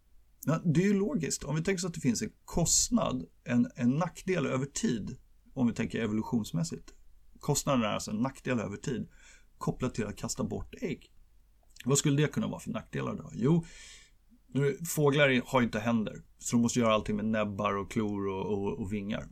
Ja, 0.47 0.61
det 0.65 0.83
är 0.83 0.87
ju 0.87 0.95
logiskt. 0.95 1.45
Om 1.45 1.57
vi 1.57 1.63
tänker 1.63 1.81
så 1.81 1.87
att 1.87 1.95
det 1.95 2.01
finns 2.01 2.23
en 2.23 2.31
kostnad, 2.45 3.25
en, 3.45 3.71
en 3.77 3.91
nackdel 3.91 4.47
över 4.47 4.67
tid, 4.67 5.17
om 5.55 5.67
vi 5.67 5.73
tänker 5.73 5.99
evolutionsmässigt. 5.99 6.95
Kostnaden 7.41 7.83
är 7.83 7.87
alltså 7.87 8.11
en 8.11 8.17
nackdel 8.17 8.61
över 8.61 8.77
tid 8.77 9.09
kopplat 9.59 9.95
till 9.95 10.07
att 10.07 10.17
kasta 10.17 10.45
bort 10.45 10.75
ägg. 10.81 11.13
Vad 11.85 11.99
skulle 11.99 12.23
det 12.23 12.29
kunna 12.29 12.47
vara 12.47 12.61
för 12.61 12.71
nackdelar 12.71 13.15
då? 13.15 13.31
Jo, 13.35 13.65
fåglar 14.87 15.43
har 15.47 15.61
ju 15.61 15.65
inte 15.65 15.79
händer, 15.79 16.23
så 16.39 16.57
de 16.57 16.63
måste 16.63 16.79
göra 16.79 16.95
allting 16.95 17.17
med 17.17 17.25
näbbar 17.25 17.77
och 17.77 17.91
klor 17.91 18.27
och, 18.27 18.47
och, 18.47 18.81
och 18.81 18.93
vingar. 18.93 19.29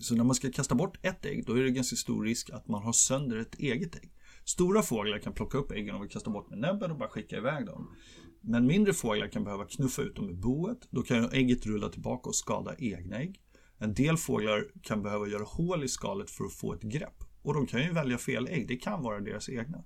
Så 0.00 0.14
när 0.14 0.24
man 0.24 0.34
ska 0.34 0.50
kasta 0.50 0.74
bort 0.74 0.98
ett 1.02 1.26
ägg, 1.26 1.46
då 1.46 1.54
är 1.54 1.62
det 1.62 1.70
ganska 1.70 1.96
stor 1.96 2.24
risk 2.24 2.50
att 2.50 2.68
man 2.68 2.82
har 2.82 2.92
sönder 2.92 3.36
ett 3.36 3.54
eget 3.54 3.96
ägg. 3.96 4.12
Stora 4.44 4.82
fåglar 4.82 5.18
kan 5.18 5.32
plocka 5.32 5.58
upp 5.58 5.72
äggen 5.72 5.94
och 5.94 6.10
kasta 6.10 6.30
bort 6.30 6.50
med 6.50 6.58
näbben 6.58 6.90
och 6.90 6.98
bara 6.98 7.08
skicka 7.08 7.36
iväg 7.36 7.66
dem. 7.66 7.96
Men 8.40 8.66
mindre 8.66 8.92
fåglar 8.92 9.28
kan 9.28 9.44
behöva 9.44 9.64
knuffa 9.64 10.02
ut 10.02 10.16
dem 10.16 10.30
i 10.30 10.34
boet. 10.34 10.78
Då 10.90 11.02
kan 11.02 11.30
ägget 11.32 11.66
rulla 11.66 11.88
tillbaka 11.88 12.28
och 12.28 12.36
skada 12.36 12.74
egna 12.78 13.16
ägg. 13.16 13.40
En 13.78 13.94
del 13.94 14.16
fåglar 14.16 14.64
kan 14.82 15.02
behöva 15.02 15.28
göra 15.28 15.44
hål 15.44 15.84
i 15.84 15.88
skalet 15.88 16.30
för 16.30 16.44
att 16.44 16.52
få 16.52 16.74
ett 16.74 16.82
grepp. 16.82 17.24
Och 17.42 17.54
de 17.54 17.66
kan 17.66 17.82
ju 17.82 17.92
välja 17.92 18.18
fel 18.18 18.48
ägg, 18.48 18.68
det 18.68 18.76
kan 18.76 19.02
vara 19.02 19.20
deras 19.20 19.48
egna. 19.48 19.84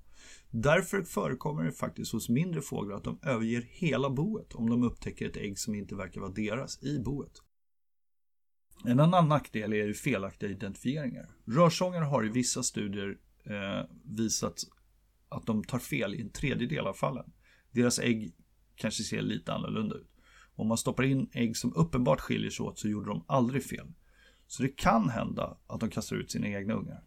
Därför 0.50 1.02
förekommer 1.02 1.64
det 1.64 1.72
faktiskt 1.72 2.12
hos 2.12 2.28
mindre 2.28 2.60
fåglar 2.60 2.96
att 2.96 3.04
de 3.04 3.18
överger 3.22 3.68
hela 3.70 4.10
boet 4.10 4.54
om 4.54 4.70
de 4.70 4.82
upptäcker 4.82 5.28
ett 5.28 5.36
ägg 5.36 5.58
som 5.58 5.74
inte 5.74 5.94
verkar 5.94 6.20
vara 6.20 6.32
deras 6.32 6.82
i 6.82 6.98
boet. 6.98 7.32
En 8.86 9.00
annan 9.00 9.28
nackdel 9.28 9.72
är 9.72 9.86
ju 9.86 9.94
felaktiga 9.94 10.50
identifieringar. 10.50 11.26
Rörsångare 11.44 12.04
har 12.04 12.26
i 12.26 12.28
vissa 12.28 12.62
studier 12.62 13.18
eh, 13.44 13.86
visat 14.04 14.64
att 15.28 15.46
de 15.46 15.64
tar 15.64 15.78
fel 15.78 16.14
i 16.14 16.20
en 16.20 16.30
tredjedel 16.30 16.86
av 16.86 16.94
fallen. 16.94 17.32
Deras 17.70 17.98
ägg 17.98 18.34
kanske 18.76 19.02
ser 19.02 19.22
lite 19.22 19.52
annorlunda 19.52 19.94
ut. 19.94 20.10
Om 20.56 20.68
man 20.68 20.78
stoppar 20.78 21.04
in 21.04 21.30
ägg 21.32 21.56
som 21.56 21.74
uppenbart 21.76 22.20
skiljer 22.20 22.50
sig 22.50 22.64
åt 22.66 22.78
så 22.78 22.88
gjorde 22.88 23.10
de 23.10 23.24
aldrig 23.28 23.64
fel. 23.64 23.92
Så 24.46 24.62
det 24.62 24.68
kan 24.68 25.08
hända 25.08 25.58
att 25.66 25.80
de 25.80 25.90
kastar 25.90 26.16
ut 26.16 26.30
sina 26.30 26.48
egna 26.48 26.74
ungar. 26.74 27.02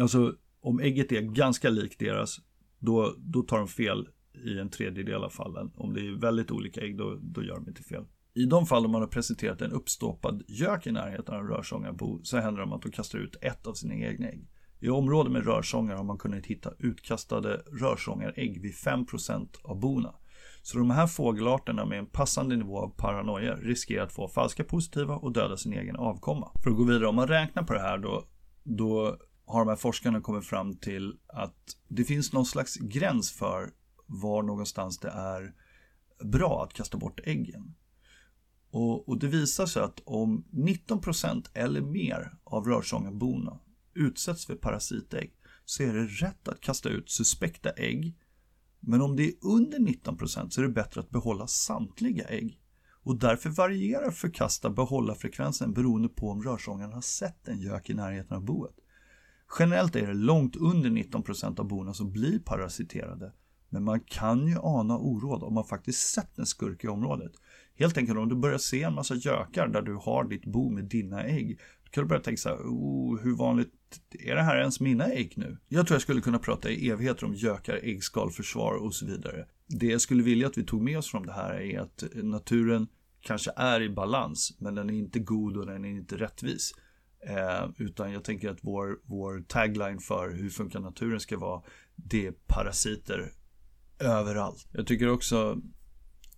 Alltså 0.00 0.36
om 0.60 0.80
ägget 0.80 1.12
är 1.12 1.20
ganska 1.20 1.70
likt 1.70 1.98
deras, 1.98 2.40
då, 2.78 3.14
då 3.18 3.42
tar 3.42 3.58
de 3.58 3.68
fel 3.68 4.08
i 4.44 4.58
en 4.58 4.70
tredjedel 4.70 5.24
av 5.24 5.30
fallen. 5.30 5.70
Om 5.74 5.94
det 5.94 6.00
är 6.00 6.20
väldigt 6.20 6.50
olika 6.50 6.80
ägg, 6.80 6.96
då, 6.96 7.18
då 7.22 7.42
gör 7.42 7.54
de 7.54 7.68
inte 7.68 7.82
fel. 7.82 8.04
I 8.36 8.46
de 8.46 8.66
fall 8.66 8.88
man 8.88 9.00
har 9.00 9.08
presenterat 9.08 9.62
en 9.62 9.72
uppstoppad 9.72 10.42
gök 10.48 10.86
i 10.86 10.92
närheten 10.92 11.34
av 11.34 11.42
rörsångarbo 11.42 12.20
så 12.22 12.36
händer 12.36 12.66
det 12.66 12.74
att 12.74 12.82
de 12.82 12.92
kastar 12.92 13.18
ut 13.18 13.36
ett 13.40 13.66
av 13.66 13.74
sina 13.74 13.94
egna 13.94 14.28
ägg. 14.28 14.48
I 14.80 14.88
områden 14.88 15.32
med 15.32 15.46
rörsångare 15.46 15.96
har 15.96 16.04
man 16.04 16.18
kunnat 16.18 16.46
hitta 16.46 16.72
utkastade 16.78 17.62
rörsångarägg 17.80 18.62
vid 18.62 18.74
5% 18.74 19.48
av 19.64 19.80
bona. 19.80 20.14
Så 20.62 20.78
de 20.78 20.90
här 20.90 21.06
fågelarterna 21.06 21.84
med 21.84 21.98
en 21.98 22.06
passande 22.06 22.56
nivå 22.56 22.78
av 22.78 22.88
paranoia 22.88 23.56
riskerar 23.56 24.04
att 24.04 24.12
få 24.12 24.28
falska 24.28 24.64
positiva 24.64 25.16
och 25.16 25.32
döda 25.32 25.56
sin 25.56 25.72
egen 25.72 25.96
avkomma. 25.96 26.50
För 26.62 26.70
att 26.70 26.76
gå 26.76 26.84
vidare, 26.84 27.06
om 27.06 27.16
man 27.16 27.28
räknar 27.28 27.62
på 27.62 27.72
det 27.72 27.80
här 27.80 27.98
då, 27.98 28.24
då 28.62 29.16
har 29.46 29.60
de 29.60 29.68
här 29.68 29.76
forskarna 29.76 30.20
kommit 30.20 30.46
fram 30.46 30.76
till 30.76 31.18
att 31.26 31.76
det 31.88 32.04
finns 32.04 32.32
någon 32.32 32.46
slags 32.46 32.76
gräns 32.76 33.32
för 33.32 33.70
var 34.06 34.42
någonstans 34.42 34.98
det 34.98 35.10
är 35.10 35.52
bra 36.24 36.64
att 36.64 36.72
kasta 36.72 36.98
bort 36.98 37.20
äggen. 37.24 37.74
Och, 38.70 39.08
och 39.08 39.18
det 39.18 39.26
visar 39.26 39.66
sig 39.66 39.82
att 39.82 40.00
om 40.04 40.44
19% 40.50 41.46
eller 41.54 41.80
mer 41.80 42.38
av 42.44 42.66
rörsångarborna 42.66 43.60
utsätts 43.94 44.46
för 44.46 44.54
parasitägg 44.54 45.32
så 45.64 45.82
är 45.82 45.94
det 45.94 46.06
rätt 46.06 46.48
att 46.48 46.60
kasta 46.60 46.88
ut 46.88 47.10
suspekta 47.10 47.70
ägg. 47.70 48.16
Men 48.80 49.02
om 49.02 49.16
det 49.16 49.28
är 49.28 49.34
under 49.40 49.78
19% 49.78 50.50
så 50.50 50.60
är 50.60 50.64
det 50.64 50.72
bättre 50.72 51.00
att 51.00 51.10
behålla 51.10 51.46
samtliga 51.46 52.28
ägg. 52.28 52.60
Och 53.06 53.18
därför 53.18 53.50
varierar 53.50 54.10
förkasta 54.10 54.70
behållarfrekvensen 54.70 55.72
beroende 55.72 56.08
på 56.08 56.30
om 56.30 56.42
rörsångaren 56.42 56.92
har 56.92 57.00
sett 57.00 57.48
en 57.48 57.60
gök 57.60 57.90
i 57.90 57.94
närheten 57.94 58.36
av 58.36 58.44
boet. 58.44 58.74
Generellt 59.58 59.96
är 59.96 60.06
det 60.06 60.14
långt 60.14 60.56
under 60.56 60.90
19% 60.90 61.60
av 61.60 61.68
borna 61.68 61.94
som 61.94 62.12
blir 62.12 62.38
parasiterade. 62.38 63.32
Men 63.68 63.84
man 63.84 64.00
kan 64.00 64.46
ju 64.46 64.56
ana 64.62 64.98
oråd 64.98 65.42
om 65.42 65.54
man 65.54 65.64
faktiskt 65.64 66.08
sett 66.08 66.38
en 66.38 66.46
skurk 66.46 66.84
i 66.84 66.88
området. 66.88 67.32
Helt 67.78 67.98
enkelt 67.98 68.18
om 68.18 68.28
du 68.28 68.36
börjar 68.36 68.58
se 68.58 68.82
en 68.82 68.94
massa 68.94 69.14
gökar 69.14 69.68
där 69.68 69.82
du 69.82 69.94
har 69.94 70.24
ditt 70.24 70.46
bo 70.46 70.70
med 70.70 70.84
dina 70.84 71.24
ägg. 71.24 71.58
Då 71.84 71.90
kan 71.90 72.04
du 72.04 72.08
börja 72.08 72.22
tänka 72.22 72.36
så 72.36 72.48
här, 72.48 72.56
oh, 72.56 73.20
hur 73.22 73.36
vanligt 73.36 73.72
är 74.10 74.34
det 74.34 74.42
här 74.42 74.58
ens 74.58 74.80
mina 74.80 75.04
ägg 75.04 75.32
nu? 75.36 75.56
Jag 75.68 75.86
tror 75.86 75.94
jag 75.94 76.02
skulle 76.02 76.20
kunna 76.20 76.38
prata 76.38 76.70
i 76.70 76.88
evigheter 76.88 77.26
om 77.26 77.34
gökar, 77.34 77.74
äggskalförsvar 77.82 78.74
och 78.74 78.94
så 78.94 79.06
vidare. 79.06 79.46
Det 79.66 79.86
jag 79.86 80.00
skulle 80.00 80.22
vilja 80.22 80.46
att 80.46 80.58
vi 80.58 80.64
tog 80.64 80.82
med 80.82 80.98
oss 80.98 81.10
från 81.10 81.26
det 81.26 81.32
här 81.32 81.60
är 81.60 81.80
att 81.80 82.04
naturen 82.14 82.86
kanske 83.20 83.50
är 83.56 83.82
i 83.82 83.88
balans, 83.88 84.56
men 84.58 84.74
den 84.74 84.90
är 84.90 84.94
inte 84.94 85.18
god 85.18 85.56
och 85.56 85.66
den 85.66 85.84
är 85.84 85.88
inte 85.88 86.16
rättvis. 86.16 86.72
Eh, 87.20 87.70
utan 87.76 88.12
jag 88.12 88.24
tänker 88.24 88.50
att 88.50 88.58
vår, 88.60 88.98
vår 89.04 89.44
tagline 89.48 89.98
för 89.98 90.30
hur 90.30 90.50
funkar 90.50 90.80
naturen 90.80 91.20
ska 91.20 91.38
vara, 91.38 91.62
det 91.94 92.26
är 92.26 92.32
parasiter 92.46 93.32
överallt. 93.98 94.66
Jag 94.72 94.86
tycker 94.86 95.08
också, 95.08 95.60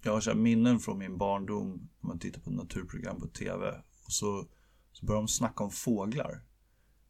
jag 0.03 0.13
har 0.13 0.21
så 0.21 0.35
minnen 0.35 0.79
från 0.81 0.99
min 0.99 1.19
barndom, 1.19 1.89
när 2.01 2.09
man 2.09 2.19
tittar 2.19 2.41
på 2.41 2.51
naturprogram 2.51 3.21
på 3.21 3.27
tv, 3.27 3.83
och 4.05 4.13
så, 4.13 4.47
så 4.93 5.07
börjar 5.07 5.21
de 5.21 5.29
snacka 5.29 5.65
om 5.65 5.71
fåglar. 5.71 6.45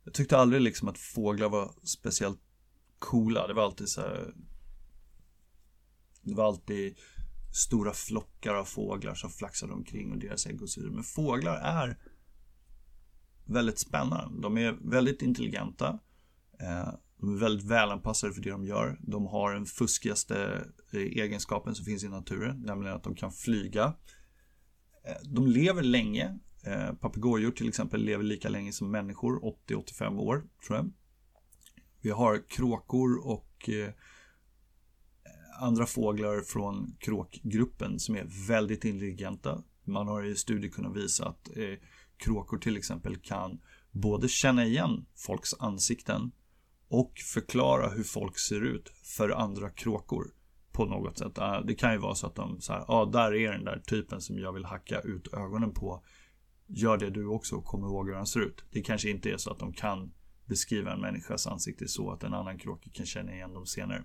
Jag 0.04 0.14
tyckte 0.14 0.38
aldrig 0.38 0.62
liksom 0.62 0.88
att 0.88 0.98
fåglar 0.98 1.48
var 1.48 1.72
speciellt 1.82 2.40
coola, 2.98 3.46
det 3.46 3.54
var 3.54 3.62
alltid 3.62 3.88
så 3.88 4.00
här, 4.00 4.34
det 6.22 6.34
var 6.34 6.44
alltid 6.44 6.96
stora 7.54 7.92
flockar 7.92 8.54
av 8.54 8.64
fåglar 8.64 9.14
som 9.14 9.30
flaxade 9.30 9.72
omkring 9.72 10.12
och 10.12 10.18
deras 10.18 10.46
ägg 10.46 10.62
och 10.62 10.70
så 10.70 10.80
vidare. 10.80 10.94
Men 10.94 11.04
fåglar 11.04 11.56
är 11.56 11.98
väldigt 13.44 13.78
spännande. 13.78 14.42
De 14.42 14.58
är 14.58 14.72
väldigt 14.80 15.22
intelligenta. 15.22 15.98
Eh, 16.60 16.94
de 17.20 17.34
är 17.34 17.38
väldigt 17.38 17.66
välanpassade 17.66 18.32
för 18.32 18.42
det 18.42 18.50
de 18.50 18.64
gör. 18.64 18.98
De 19.00 19.26
har 19.26 19.54
den 19.54 19.66
fuskigaste 19.66 20.64
eh, 20.92 21.00
egenskapen 21.00 21.74
som 21.74 21.84
finns 21.84 22.04
i 22.04 22.08
naturen, 22.08 22.62
nämligen 22.62 22.96
att 22.96 23.04
de 23.04 23.14
kan 23.14 23.32
flyga. 23.32 23.94
Eh, 25.04 25.16
de 25.24 25.46
lever 25.46 25.82
länge. 25.82 26.38
Eh, 26.66 26.92
papegojor 26.92 27.50
till 27.50 27.68
exempel 27.68 28.04
lever 28.04 28.24
lika 28.24 28.48
länge 28.48 28.72
som 28.72 28.90
människor, 28.90 29.40
80-85 29.68 30.18
år 30.18 30.44
tror 30.66 30.78
jag. 30.78 30.90
Vi 32.00 32.10
har 32.10 32.48
kråkor 32.48 33.26
och 33.26 33.70
andra 35.60 35.86
fåglar 35.86 36.40
från 36.40 36.96
kråkgruppen 36.98 37.98
som 37.98 38.16
är 38.16 38.48
väldigt 38.48 38.84
intelligenta. 38.84 39.62
Man 39.84 40.08
har 40.08 40.24
i 40.24 40.36
studier 40.36 40.70
kunnat 40.70 40.96
visa 40.96 41.28
att 41.28 41.48
kråkor 42.16 42.58
till 42.58 42.76
exempel 42.76 43.16
kan 43.16 43.60
både 43.90 44.28
känna 44.28 44.64
igen 44.64 45.06
folks 45.16 45.54
ansikten 45.58 46.30
och 46.88 47.12
förklara 47.34 47.88
hur 47.88 48.04
folk 48.04 48.38
ser 48.38 48.60
ut 48.60 48.92
för 49.16 49.30
andra 49.30 49.70
kråkor 49.70 50.24
på 50.72 50.84
något 50.84 51.18
sätt. 51.18 51.38
Ah, 51.38 51.60
det 51.60 51.74
kan 51.74 51.92
ju 51.92 51.98
vara 51.98 52.14
så 52.14 52.26
att 52.26 52.34
de 52.34 52.60
så 52.60 52.72
ja 52.72 52.84
ah, 52.88 53.04
där 53.04 53.34
är 53.34 53.52
den 53.52 53.64
där 53.64 53.78
typen 53.78 54.20
som 54.20 54.38
jag 54.38 54.52
vill 54.52 54.64
hacka 54.64 55.00
ut 55.00 55.34
ögonen 55.34 55.74
på. 55.74 56.04
Gör 56.66 56.98
det 56.98 57.10
du 57.10 57.26
också 57.26 57.56
och 57.56 57.64
kom 57.64 57.84
ihåg 57.84 58.08
hur 58.08 58.14
han 58.14 58.26
ser 58.26 58.40
ut. 58.40 58.64
Det 58.70 58.80
kanske 58.80 59.10
inte 59.10 59.30
är 59.30 59.36
så 59.36 59.50
att 59.50 59.58
de 59.58 59.72
kan 59.72 60.12
beskriva 60.46 60.92
en 60.92 61.00
människas 61.00 61.46
ansikte 61.46 61.88
så 61.88 62.10
att 62.10 62.22
en 62.22 62.34
annan 62.34 62.58
kråka 62.58 62.90
kan 62.92 63.06
känna 63.06 63.32
igen 63.32 63.52
dem 63.52 63.66
senare. 63.66 64.04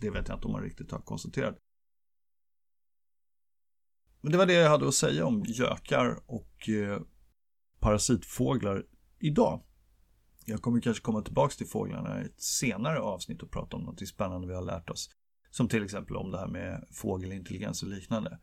Det 0.00 0.10
vet 0.10 0.28
jag 0.28 0.36
inte 0.36 0.46
om 0.46 0.52
man 0.52 0.62
riktigt 0.62 0.92
har 0.92 1.00
konstaterat. 1.00 1.56
Men 4.20 4.32
det 4.32 4.38
var 4.38 4.46
det 4.46 4.52
jag 4.52 4.70
hade 4.70 4.88
att 4.88 4.94
säga 4.94 5.26
om 5.26 5.44
gökar 5.46 6.18
och 6.26 6.68
eh, 6.68 7.00
parasitfåglar 7.80 8.86
idag. 9.18 9.62
Jag 10.48 10.62
kommer 10.62 10.80
kanske 10.80 11.02
komma 11.02 11.22
tillbaka 11.22 11.54
till 11.54 11.66
fåglarna 11.66 12.22
i 12.22 12.24
ett 12.24 12.42
senare 12.42 13.00
avsnitt 13.00 13.42
och 13.42 13.50
prata 13.50 13.76
om 13.76 13.82
något 13.82 14.08
spännande 14.08 14.48
vi 14.48 14.54
har 14.54 14.62
lärt 14.62 14.90
oss. 14.90 15.10
Som 15.50 15.68
till 15.68 15.84
exempel 15.84 16.16
om 16.16 16.30
det 16.30 16.38
här 16.38 16.48
med 16.48 16.84
fågelintelligens 16.92 17.82
och 17.82 17.88
liknande. 17.88 18.38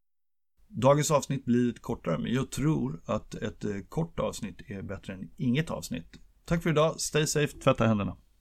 Dagens 0.68 1.12
avsnitt 1.12 1.46
blir 1.46 1.66
lite 1.66 1.80
kortare, 1.80 2.18
men 2.18 2.34
jag 2.34 2.52
tror 2.52 3.02
att 3.06 3.36
ett 3.36 3.66
eh, 3.66 3.80
kort 3.90 4.20
avsnitt 4.20 4.62
är 4.68 4.82
bättre 4.82 5.14
än 5.14 5.32
inget 5.38 5.70
avsnitt. 5.70 6.20
Tack 6.46 6.64
för 6.64 6.70
idag, 6.70 7.00
stay 7.00 7.28
safe, 7.28 7.60
tvätta 7.60 7.88
händerna. 7.88 8.18